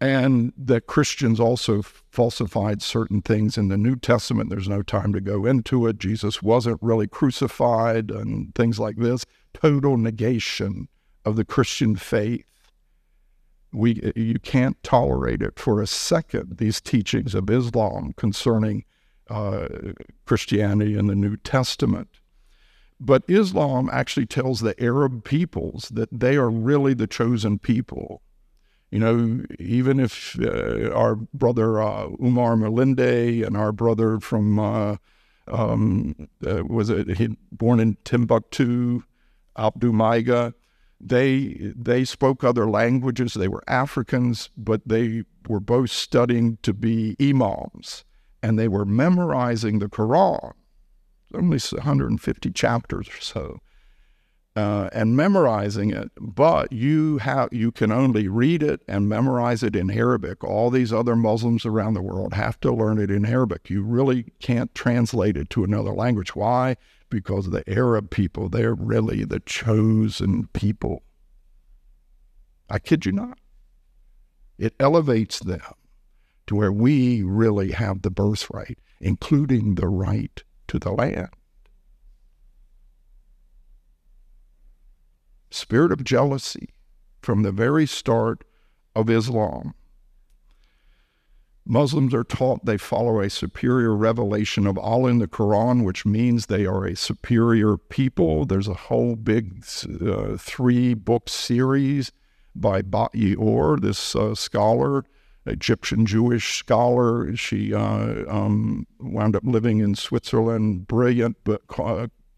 and 0.00 0.52
that 0.56 0.86
Christians 0.86 1.40
also 1.40 1.82
falsified 1.82 2.82
certain 2.82 3.20
things 3.22 3.58
in 3.58 3.68
the 3.68 3.76
New 3.76 3.96
Testament. 3.96 4.50
There's 4.50 4.68
no 4.68 4.82
time 4.82 5.12
to 5.12 5.20
go 5.20 5.44
into 5.44 5.86
it. 5.88 5.98
Jesus 5.98 6.42
wasn't 6.42 6.78
really 6.82 7.08
crucified 7.08 8.10
and 8.10 8.54
things 8.54 8.78
like 8.78 8.96
this. 8.96 9.24
Total 9.54 9.96
negation 9.96 10.88
of 11.24 11.36
the 11.36 11.44
Christian 11.44 11.96
faith. 11.96 12.44
We, 13.72 14.12
you 14.16 14.38
can't 14.38 14.82
tolerate 14.82 15.42
it 15.42 15.58
for 15.58 15.82
a 15.82 15.86
second, 15.86 16.58
these 16.58 16.80
teachings 16.80 17.34
of 17.34 17.50
Islam 17.50 18.14
concerning 18.16 18.84
uh, 19.28 19.68
Christianity 20.26 20.96
and 20.96 21.10
the 21.10 21.16
New 21.16 21.36
Testament. 21.38 22.08
But 23.00 23.22
Islam 23.28 23.88
actually 23.92 24.26
tells 24.26 24.60
the 24.60 24.80
Arab 24.82 25.24
peoples 25.24 25.88
that 25.90 26.08
they 26.12 26.36
are 26.36 26.50
really 26.50 26.94
the 26.94 27.06
chosen 27.06 27.58
people 27.58 28.22
you 28.90 28.98
know, 28.98 29.44
even 29.58 30.00
if 30.00 30.38
uh, 30.40 30.90
our 30.92 31.16
brother 31.16 31.80
uh, 31.80 32.08
Umar 32.22 32.56
Melinde 32.56 33.46
and 33.46 33.56
our 33.56 33.72
brother 33.72 34.18
from 34.18 34.58
uh, 34.58 34.96
um, 35.46 36.28
uh, 36.46 36.64
was 36.64 36.90
it 36.90 37.16
he 37.16 37.36
born 37.52 37.80
in 37.80 37.96
Timbuktu, 38.04 39.02
Abdul 39.58 39.92
Maiga, 39.92 40.54
they 41.00 41.72
they 41.76 42.04
spoke 42.04 42.42
other 42.42 42.68
languages. 42.68 43.34
They 43.34 43.48
were 43.48 43.62
Africans, 43.68 44.50
but 44.56 44.82
they 44.86 45.24
were 45.46 45.60
both 45.60 45.90
studying 45.90 46.58
to 46.62 46.72
be 46.72 47.14
imams, 47.20 48.04
and 48.42 48.58
they 48.58 48.68
were 48.68 48.84
memorizing 48.86 49.80
the 49.80 49.88
Quran. 49.88 50.52
Only 51.34 51.58
150 51.58 52.50
chapters 52.52 53.08
or 53.08 53.20
so 53.20 53.60
uh, 54.58 54.90
and 54.92 55.16
memorizing 55.16 55.92
it, 55.92 56.10
but 56.20 56.72
you 56.72 57.18
have 57.18 57.48
you 57.52 57.70
can 57.70 57.92
only 57.92 58.26
read 58.26 58.60
it 58.60 58.80
and 58.88 59.08
memorize 59.08 59.62
it 59.62 59.76
in 59.76 59.88
Arabic. 59.88 60.42
All 60.42 60.68
these 60.68 60.92
other 60.92 61.14
Muslims 61.14 61.64
around 61.64 61.94
the 61.94 62.02
world 62.02 62.34
have 62.34 62.58
to 62.62 62.72
learn 62.74 62.98
it 62.98 63.08
in 63.08 63.24
Arabic. 63.24 63.70
You 63.70 63.84
really 63.84 64.32
can't 64.40 64.74
translate 64.74 65.36
it 65.36 65.48
to 65.50 65.62
another 65.62 65.92
language. 65.92 66.34
Why? 66.34 66.76
Because 67.08 67.50
the 67.50 67.62
Arab 67.72 68.10
people, 68.10 68.48
they're 68.48 68.74
really 68.74 69.22
the 69.22 69.38
chosen 69.38 70.48
people. 70.52 71.04
I 72.68 72.80
kid 72.80 73.06
you 73.06 73.12
not. 73.12 73.38
It 74.58 74.74
elevates 74.80 75.38
them 75.38 75.60
to 76.48 76.56
where 76.56 76.72
we 76.72 77.22
really 77.22 77.70
have 77.70 78.02
the 78.02 78.10
birthright, 78.10 78.80
including 79.00 79.76
the 79.76 79.86
right 79.86 80.42
to 80.68 80.78
the 80.78 80.92
land. 80.92 81.28
spirit 85.50 85.92
of 85.92 86.04
jealousy 86.04 86.68
from 87.20 87.42
the 87.42 87.52
very 87.52 87.86
start 87.86 88.44
of 88.94 89.10
Islam. 89.10 89.74
Muslims 91.66 92.14
are 92.14 92.24
taught 92.24 92.64
they 92.64 92.78
follow 92.78 93.20
a 93.20 93.28
superior 93.28 93.94
revelation 93.94 94.66
of 94.66 94.78
Allah 94.78 95.10
in 95.10 95.18
the 95.18 95.28
Quran, 95.28 95.84
which 95.84 96.06
means 96.06 96.46
they 96.46 96.64
are 96.64 96.86
a 96.86 96.96
superior 96.96 97.76
people. 97.76 98.46
There's 98.46 98.68
a 98.68 98.74
whole 98.74 99.16
big 99.16 99.62
uh, 100.02 100.38
three 100.38 100.94
book 100.94 101.28
series 101.28 102.10
by 102.54 102.80
Bat 102.80 103.14
Ye'or, 103.14 103.78
this 103.78 104.16
uh, 104.16 104.34
scholar, 104.34 105.04
Egyptian 105.48 106.06
Jewish 106.06 106.56
scholar. 106.58 107.34
She 107.36 107.74
uh, 107.74 108.24
um, 108.28 108.86
wound 109.00 109.36
up 109.36 109.44
living 109.44 109.78
in 109.78 109.94
Switzerland, 109.94 110.86
brilliant, 110.86 111.36
but 111.44 111.62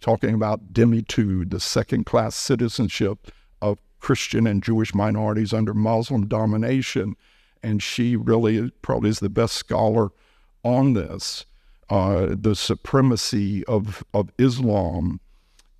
talking 0.00 0.34
about 0.34 0.72
dhimmitude, 0.72 1.50
the 1.50 1.60
second 1.60 2.06
class 2.06 2.34
citizenship 2.34 3.30
of 3.60 3.78
Christian 4.00 4.46
and 4.46 4.62
Jewish 4.62 4.94
minorities 4.94 5.52
under 5.52 5.74
Muslim 5.74 6.26
domination. 6.26 7.16
And 7.62 7.82
she 7.82 8.16
really 8.16 8.70
probably 8.82 9.10
is 9.10 9.20
the 9.20 9.28
best 9.28 9.54
scholar 9.54 10.10
on 10.62 10.94
this, 10.94 11.44
uh, 11.90 12.28
the 12.30 12.54
supremacy 12.54 13.64
of, 13.66 14.02
of 14.14 14.30
Islam. 14.38 15.20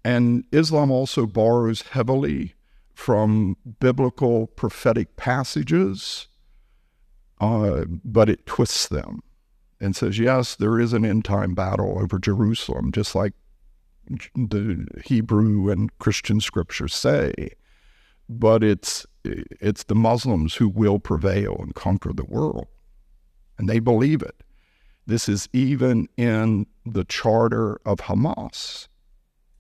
And 0.05 0.45
Islam 0.53 0.91
also 0.91 1.27
borrows 1.27 1.83
heavily 1.83 2.55
from 2.95 3.57
biblical 3.81 4.47
prophetic 4.49 5.17
passages, 5.17 6.29
uh, 7.41 7.85
but 8.05 8.29
it 8.29 8.47
twists 8.47 8.89
them 8.89 9.21
and 9.81 9.97
says, 9.97 10.19
yes, 10.19 10.57
there 10.57 10.79
is 10.79 10.93
an 10.93 11.05
end 11.05 11.25
time 11.25 11.55
battle 11.55 11.99
over 11.99 12.19
Jerusalem, 12.19 12.93
just 12.93 13.15
like 13.15 13.33
the 14.35 14.87
Hebrew 15.05 15.71
and 15.71 15.97
Christian 15.99 16.41
scriptures 16.41 16.95
say, 16.95 17.51
but 18.29 18.63
it's 18.63 19.07
it's 19.25 19.85
the 19.85 19.95
Muslims 19.95 20.55
who 20.55 20.69
will 20.69 20.99
prevail 20.99 21.57
and 21.59 21.75
conquer 21.75 22.13
the 22.13 22.25
world, 22.25 22.67
and 23.59 23.69
they 23.69 23.79
believe 23.79 24.23
it. 24.23 24.43
This 25.07 25.29
is 25.29 25.49
even 25.53 26.09
in 26.17 26.67
the 26.87 27.05
charter 27.05 27.81
of 27.85 27.99
Hamas, 27.99 28.89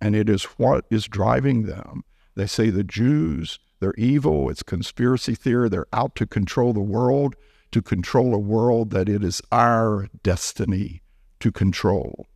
and 0.00 0.14
it 0.14 0.28
is 0.28 0.44
what 0.44 0.84
is 0.90 1.06
driving 1.06 1.64
them. 1.64 2.04
They 2.34 2.46
say 2.46 2.70
the 2.70 2.84
Jews 2.84 3.58
they're 3.80 3.94
evil. 3.96 4.50
It's 4.50 4.62
conspiracy 4.62 5.34
theory. 5.34 5.68
They're 5.68 5.86
out 5.92 6.14
to 6.16 6.26
control 6.26 6.72
the 6.72 6.80
world, 6.80 7.34
to 7.72 7.82
control 7.82 8.34
a 8.34 8.38
world 8.38 8.90
that 8.90 9.08
it 9.08 9.22
is 9.22 9.40
our 9.52 10.08
destiny 10.22 11.02
to 11.40 11.52
control. 11.52 12.26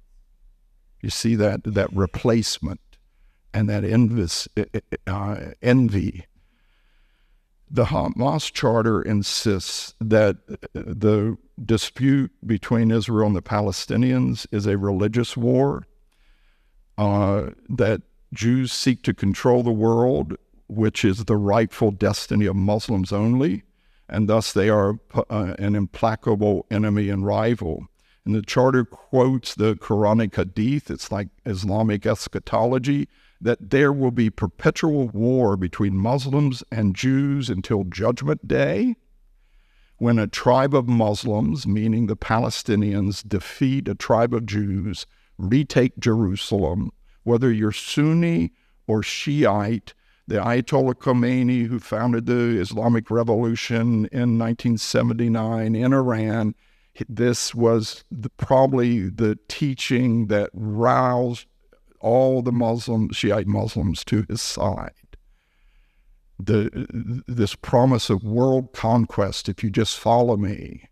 You 1.03 1.11
see 1.11 1.35
that 1.35 1.63
that 1.65 1.93
replacement 1.93 2.81
and 3.53 3.69
that 3.69 3.85
envis, 3.85 4.49
uh, 5.07 5.53
envy. 5.63 6.27
The 7.71 7.87
Hamas 7.87 8.53
Charter 8.53 9.03
insists 9.03 9.95
that 10.01 10.37
the 10.73 11.37
dispute 11.65 12.33
between 12.47 12.91
Israel 12.91 13.29
and 13.29 13.37
the 13.37 13.43
Palestinians 13.43 14.47
is 14.53 14.67
a 14.67 14.79
religious 14.79 15.37
war, 15.37 15.87
uh, 16.99 17.51
that 17.69 18.03
Jews 18.33 18.73
seek 18.73 19.03
to 19.03 19.15
control 19.15 19.63
the 19.63 19.73
world, 19.73 20.37
which 20.69 21.05
is 21.05 21.25
the 21.25 21.37
rightful 21.37 21.91
destiny 21.91 22.47
of 22.47 22.57
Muslims 22.57 23.13
only, 23.13 23.63
and 24.09 24.29
thus 24.29 24.53
they 24.53 24.69
are 24.69 24.99
uh, 25.15 25.55
an 25.59 25.75
implacable 25.75 26.67
enemy 26.71 27.09
and 27.09 27.27
rival. 27.27 27.87
And 28.25 28.35
the 28.35 28.43
charter 28.43 28.85
quotes 28.85 29.55
the 29.55 29.75
Quranic 29.75 30.35
hadith, 30.35 30.91
it's 30.91 31.13
like 31.13 31.29
Islamic 31.45 32.07
eschatology, 32.07 33.09
that 33.41 33.71
there 33.71 33.93
will 33.93 34.11
be 34.11 34.31
perpetual 34.31 35.09
war 35.09 35.57
between 35.57 35.97
Muslims 35.97 36.65
and 36.73 36.97
Jews 36.97 37.51
until 37.51 37.85
Judgment 37.85 38.49
Day, 38.49 38.97
when 39.99 40.19
a 40.19 40.27
tribe 40.27 40.75
of 40.75 40.89
Muslims, 40.89 41.67
meaning 41.67 42.07
the 42.07 42.17
Palestinians, 42.17 43.27
defeat 43.27 43.89
a 43.89 43.95
tribe 43.95 44.33
of 44.33 44.47
Jews, 44.47 45.07
retake 45.37 45.99
Jerusalem, 45.99 46.91
whether 47.23 47.53
you're 47.53 47.73
Sunni 47.73 48.53
or 48.87 49.03
Shiite. 49.03 49.95
The 50.27 50.37
Ayatollah 50.37 50.95
Khomeini, 50.95 51.67
who 51.67 51.79
founded 51.79 52.27
the 52.27 52.59
Islamic 52.59 53.11
Revolution 53.11 54.07
in 54.07 54.39
1979 54.39 55.75
in 55.75 55.93
Iran, 55.93 56.55
this 57.09 57.55
was 57.55 58.05
the, 58.11 58.31
probably 58.31 59.11
the 59.11 59.39
teaching 59.49 60.29
that 60.29 60.51
roused 60.55 61.47
all 62.01 62.43
the 62.43 62.53
Muslim 62.53 63.11
Shiite 63.11 63.47
Muslims 63.47 64.05
to 64.05 64.25
his 64.29 64.41
side. 64.41 64.93
The, 66.39 67.23
this 67.27 67.55
promise 67.55 68.11
of 68.11 68.25
world 68.25 68.73
conquest, 68.73 69.49
if 69.49 69.63
you 69.63 69.71
just 69.71 69.99
follow 69.99 70.37
me. 70.37 70.89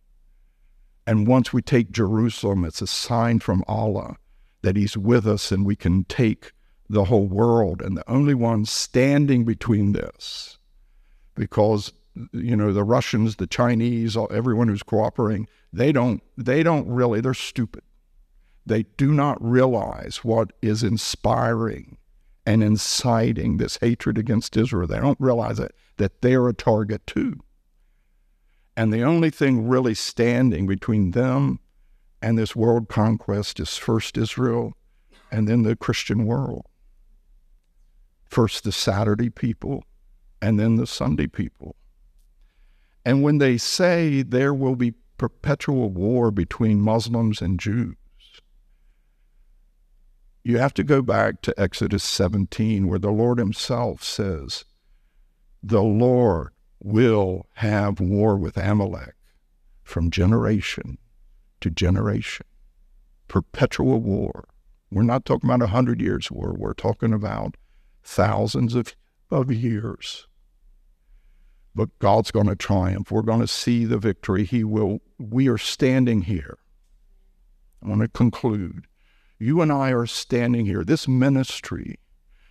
And 1.07 1.26
once 1.26 1.53
we 1.53 1.62
take 1.62 1.91
Jerusalem, 1.91 2.64
it's 2.64 2.83
a 2.83 2.87
sign 2.87 3.41
from 3.41 3.64
Allah 3.66 4.16
that 4.62 4.76
He's 4.76 4.97
with 4.97 5.26
us 5.26 5.51
and 5.53 5.66
we 5.66 5.76
can 5.76 6.05
take 6.05 6.53
the 6.93 7.05
whole 7.05 7.26
world. 7.26 7.80
And 7.80 7.97
the 7.97 8.09
only 8.09 8.34
one 8.34 8.66
standing 8.66 9.45
between 9.45 9.93
this, 9.93 10.59
because 11.34 11.93
you 12.32 12.55
know 12.55 12.72
the 12.72 12.84
Russians, 12.84 13.36
the 13.36 13.47
Chinese, 13.47 14.16
everyone 14.30 14.68
who's 14.68 14.82
cooperating, 14.82 15.49
they 15.72 15.90
don't 15.90 16.22
they 16.36 16.62
don't 16.62 16.86
really 16.86 17.20
they're 17.20 17.34
stupid. 17.34 17.82
They 18.64 18.84
do 18.97 19.12
not 19.12 19.43
realize 19.43 20.18
what 20.18 20.53
is 20.61 20.82
inspiring 20.82 21.97
and 22.45 22.62
inciting 22.62 23.57
this 23.57 23.78
hatred 23.80 24.18
against 24.18 24.57
Israel. 24.57 24.86
They 24.86 25.01
don't 25.01 25.18
realize 25.20 25.59
it 25.59 25.74
that 25.97 26.20
they're 26.20 26.47
a 26.49 26.55
target 26.55 27.07
too. 27.07 27.40
And 28.76 28.93
the 28.93 29.03
only 29.03 29.30
thing 29.30 29.66
really 29.66 29.95
standing 29.95 30.66
between 30.66 31.12
them 31.12 31.61
and 32.20 32.38
this 32.38 32.55
world 32.55 32.88
conquest 32.88 33.59
is 33.61 33.76
first 33.76 34.16
Israel 34.16 34.74
and 35.30 35.49
then 35.49 35.62
the 35.62 35.76
Christian 35.76 36.26
world. 36.26 36.66
First 38.33 38.64
the 38.64 38.72
Saturday 38.72 39.28
people 39.28 39.85
and 40.41 40.59
then 40.59 40.76
the 40.76 40.87
Sunday 40.87 41.26
people. 41.26 41.76
And 43.05 43.22
when 43.22 43.37
they 43.37 43.59
say 43.59 44.22
there 44.22 44.55
will 44.55 44.74
be 44.74 44.95
perpetual 45.18 45.91
war 45.91 46.30
between 46.30 46.80
Muslims 46.80 47.43
and 47.43 47.61
Jews, 47.61 47.95
you 50.43 50.57
have 50.57 50.72
to 50.72 50.83
go 50.83 51.03
back 51.03 51.43
to 51.43 51.61
Exodus 51.61 52.05
17, 52.05 52.89
where 52.89 52.99
the 52.99 53.11
Lord 53.11 53.37
Himself 53.37 54.03
says, 54.03 54.64
The 55.62 55.83
Lord 55.83 56.55
will 56.83 57.45
have 57.57 58.01
war 58.01 58.39
with 58.39 58.57
Amalek 58.57 59.14
from 59.83 60.11
generation 60.11 60.97
to 61.61 61.68
generation. 61.68 62.47
Perpetual 63.28 64.01
war. 64.01 64.49
We're 64.91 65.03
not 65.03 65.26
talking 65.26 65.51
about 65.51 65.61
a 65.61 65.70
hundred 65.70 66.01
years 66.01 66.30
war. 66.30 66.55
We're 66.57 66.72
talking 66.72 67.12
about 67.12 67.59
thousands 68.03 68.74
of, 68.74 68.94
of 69.30 69.53
years. 69.53 70.26
But 71.74 71.98
God's 71.98 72.30
going 72.30 72.48
to 72.48 72.57
triumph. 72.57 73.11
We're 73.11 73.22
going 73.22 73.40
to 73.40 73.46
see 73.46 73.84
the 73.84 73.98
victory. 73.98 74.44
He 74.44 74.62
will. 74.62 75.00
We 75.18 75.48
are 75.48 75.59
standing 75.59 76.22
here. 76.22 76.59
I 77.82 77.88
want 77.88 78.03
to 78.03 78.09
conclude. 78.09 78.86
You 79.38 79.61
and 79.61 79.72
I 79.72 79.92
are 79.92 80.07
standing 80.07 80.66
here. 80.66 80.84
This 80.84 81.09
ministry 81.09 81.98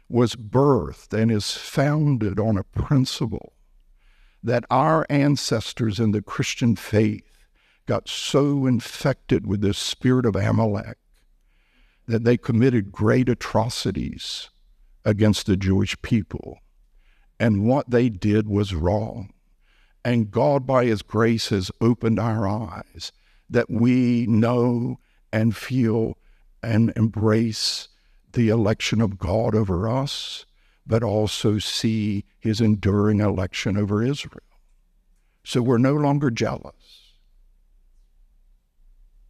was 0.09 0.35
birthed 0.35 1.13
and 1.13 1.31
is 1.31 1.51
founded 1.51 2.39
on 2.39 2.57
a 2.57 2.63
principle 2.63 3.53
that 4.43 4.65
our 4.69 5.05
ancestors 5.09 5.99
in 5.99 6.11
the 6.11 6.21
Christian 6.21 6.75
faith 6.75 7.45
got 7.85 8.09
so 8.09 8.65
infected 8.65 9.45
with 9.45 9.61
the 9.61 9.73
spirit 9.73 10.25
of 10.25 10.35
Amalek 10.35 10.97
that 12.07 12.23
they 12.23 12.37
committed 12.37 12.91
great 12.91 13.29
atrocities 13.29 14.49
against 15.05 15.45
the 15.45 15.57
Jewish 15.57 15.99
people. 16.01 16.59
And 17.39 17.65
what 17.65 17.89
they 17.89 18.09
did 18.09 18.47
was 18.47 18.73
wrong. 18.73 19.33
And 20.03 20.31
God, 20.31 20.65
by 20.65 20.85
His 20.85 21.01
grace, 21.01 21.49
has 21.49 21.71
opened 21.79 22.19
our 22.19 22.47
eyes 22.47 23.11
that 23.49 23.69
we 23.69 24.25
know 24.27 24.99
and 25.31 25.55
feel 25.55 26.17
and 26.63 26.93
embrace 26.95 27.87
the 28.33 28.49
election 28.49 29.01
of 29.01 29.17
God 29.17 29.55
over 29.55 29.89
us, 29.89 30.45
but 30.85 31.03
also 31.03 31.57
see 31.57 32.25
His 32.39 32.61
enduring 32.61 33.19
election 33.19 33.77
over 33.77 34.03
Israel. 34.03 34.41
So 35.43 35.61
we're 35.61 35.77
no 35.77 35.93
longer 35.93 36.31
jealous. 36.31 37.15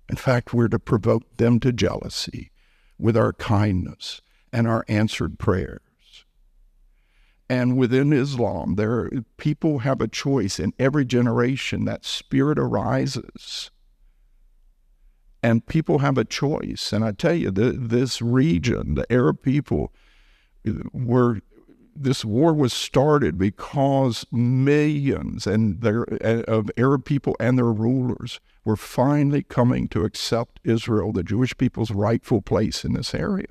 In 0.09 0.17
fact, 0.17 0.53
we're 0.53 0.67
to 0.67 0.79
provoke 0.79 1.37
them 1.37 1.59
to 1.61 1.71
jealousy 1.71 2.51
with 2.99 3.15
our 3.15 3.31
kindness 3.33 4.21
and 4.51 4.67
our 4.67 4.85
answered 4.87 5.39
prayers. 5.39 5.79
And 7.49 7.75
within 7.77 8.13
Islam, 8.13 8.75
there 8.75 9.09
people 9.35 9.79
have 9.79 9.99
a 9.99 10.07
choice. 10.07 10.57
In 10.57 10.73
every 10.79 11.03
generation, 11.03 11.83
that 11.83 12.05
spirit 12.05 12.57
arises, 12.57 13.71
and 15.43 15.65
people 15.65 15.99
have 15.99 16.17
a 16.17 16.23
choice. 16.23 16.93
And 16.93 17.03
I 17.03 17.11
tell 17.11 17.33
you, 17.33 17.51
the, 17.51 17.71
this 17.71 18.21
region, 18.21 18.95
the 18.95 19.11
Arab 19.11 19.41
people, 19.41 19.91
were 20.93 21.41
this 21.93 22.23
war 22.23 22.53
was 22.53 22.71
started 22.71 23.37
because 23.37 24.25
millions 24.31 25.45
and 25.45 25.81
their 25.81 26.03
of 26.47 26.71
Arab 26.77 27.03
people 27.03 27.35
and 27.39 27.57
their 27.57 27.71
rulers 27.71 28.39
were 28.63 28.77
finally 28.77 29.43
coming 29.43 29.87
to 29.89 30.05
accept 30.05 30.59
Israel, 30.63 31.11
the 31.11 31.23
Jewish 31.23 31.57
people's 31.57 31.91
rightful 31.91 32.41
place 32.41 32.85
in 32.85 32.93
this 32.93 33.13
area. 33.13 33.47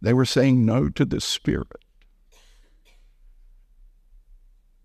They 0.00 0.12
were 0.12 0.24
saying 0.24 0.64
no 0.64 0.88
to 0.90 1.04
the 1.04 1.20
spirit. 1.20 1.84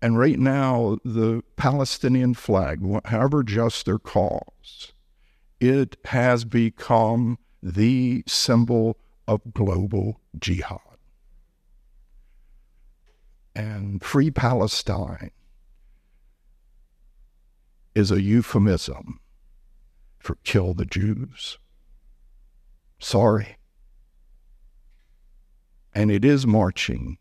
And 0.00 0.18
right 0.18 0.38
now, 0.38 0.98
the 1.04 1.44
Palestinian 1.56 2.34
flag, 2.34 2.80
however 3.04 3.44
just 3.44 3.86
their 3.86 4.00
cause, 4.00 4.92
it 5.60 5.96
has 6.06 6.44
become 6.44 7.38
the 7.62 8.24
symbol 8.26 8.98
of 9.28 9.54
global 9.54 10.20
jihad. 10.36 10.80
And 13.54 14.02
free 14.02 14.32
Palestine 14.32 15.30
is 17.94 18.10
a 18.10 18.20
euphemism 18.20 19.20
for 20.18 20.36
kill 20.42 20.74
the 20.74 20.86
Jews. 20.86 21.58
Sorry. 22.98 23.56
And 25.94 26.10
it 26.10 26.24
is 26.24 26.46
marching 26.46 27.18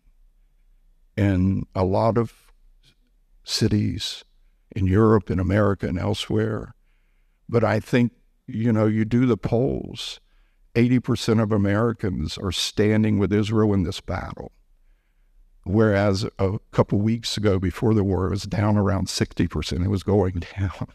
in 1.17 1.65
a 1.75 1.83
lot 1.83 2.17
of 2.17 2.33
cities 3.43 4.23
in 4.75 4.87
Europe, 4.87 5.29
in 5.29 5.39
America, 5.39 5.87
and 5.87 5.99
elsewhere. 5.99 6.73
But 7.49 7.63
I 7.63 7.79
think, 7.79 8.13
you 8.47 8.71
know, 8.71 8.85
you 8.85 9.03
do 9.03 9.25
the 9.25 9.37
polls, 9.37 10.19
80% 10.75 11.41
of 11.41 11.51
Americans 11.51 12.37
are 12.37 12.51
standing 12.51 13.19
with 13.19 13.33
Israel 13.33 13.73
in 13.73 13.83
this 13.83 13.99
battle. 13.99 14.53
Whereas 15.63 16.25
a 16.39 16.59
couple 16.71 16.99
weeks 16.99 17.37
ago, 17.37 17.59
before 17.59 17.93
the 17.93 18.03
war, 18.03 18.27
it 18.27 18.31
was 18.31 18.43
down 18.43 18.77
around 18.77 19.07
60%. 19.07 19.83
It 19.83 19.89
was 19.89 20.03
going 20.03 20.43
down. 20.57 20.87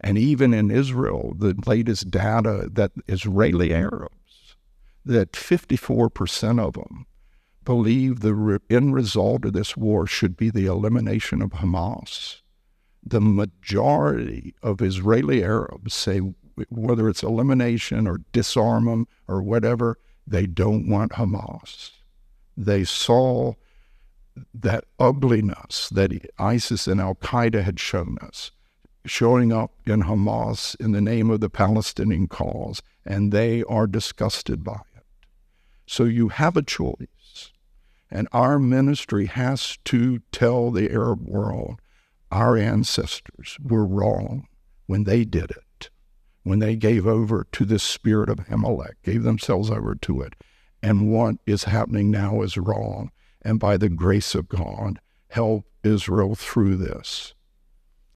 And 0.00 0.18
even 0.18 0.52
in 0.52 0.70
Israel, 0.70 1.34
the 1.36 1.54
latest 1.66 2.10
data 2.10 2.68
that 2.72 2.92
Israeli 3.08 3.72
Arabs, 3.72 4.56
that 5.04 5.32
54% 5.32 6.60
of 6.60 6.74
them 6.74 7.06
believe 7.64 8.20
the 8.20 8.34
re- 8.34 8.58
end 8.70 8.94
result 8.94 9.44
of 9.44 9.52
this 9.52 9.76
war 9.76 10.06
should 10.06 10.36
be 10.36 10.50
the 10.50 10.66
elimination 10.66 11.42
of 11.42 11.50
Hamas. 11.50 12.40
The 13.04 13.20
majority 13.20 14.54
of 14.62 14.80
Israeli 14.80 15.42
Arabs 15.42 15.94
say, 15.94 16.20
whether 16.68 17.08
it's 17.08 17.22
elimination 17.22 18.06
or 18.06 18.20
disarm 18.32 18.86
them 18.86 19.06
or 19.28 19.42
whatever, 19.42 19.98
they 20.26 20.46
don't 20.46 20.88
want 20.88 21.12
Hamas. 21.12 21.90
They 22.56 22.84
saw 22.84 23.54
that 24.52 24.84
ugliness 24.98 25.88
that 25.90 26.12
ISIS 26.38 26.86
and 26.86 27.00
Al 27.00 27.14
Qaeda 27.16 27.62
had 27.62 27.78
shown 27.78 28.16
us, 28.22 28.50
showing 29.04 29.52
up 29.52 29.72
in 29.86 30.04
Hamas 30.04 30.74
in 30.80 30.92
the 30.92 31.00
name 31.00 31.30
of 31.30 31.40
the 31.40 31.50
Palestinian 31.50 32.26
cause, 32.26 32.82
and 33.04 33.32
they 33.32 33.62
are 33.64 33.86
disgusted 33.86 34.64
by 34.64 34.80
it. 34.96 35.04
So 35.86 36.04
you 36.04 36.28
have 36.28 36.56
a 36.56 36.62
choice. 36.62 37.06
And 38.14 38.28
our 38.32 38.60
ministry 38.60 39.26
has 39.26 39.76
to 39.86 40.20
tell 40.30 40.70
the 40.70 40.90
Arab 40.90 41.28
world 41.28 41.80
our 42.30 42.56
ancestors 42.56 43.58
were 43.60 43.84
wrong 43.84 44.46
when 44.86 45.02
they 45.02 45.24
did 45.24 45.50
it, 45.50 45.90
when 46.44 46.60
they 46.60 46.76
gave 46.76 47.06
over 47.06 47.46
to 47.50 47.64
the 47.64 47.78
spirit 47.78 48.30
of 48.30 48.40
Amalek, 48.48 49.02
gave 49.02 49.24
themselves 49.24 49.68
over 49.68 49.96
to 49.96 50.22
it. 50.22 50.34
And 50.80 51.12
what 51.12 51.36
is 51.44 51.64
happening 51.64 52.10
now 52.10 52.42
is 52.42 52.56
wrong 52.56 53.10
and 53.42 53.60
by 53.60 53.76
the 53.76 53.90
grace 53.90 54.34
of 54.34 54.48
God, 54.48 55.00
help 55.28 55.66
Israel 55.82 56.34
through 56.34 56.76
this. 56.76 57.34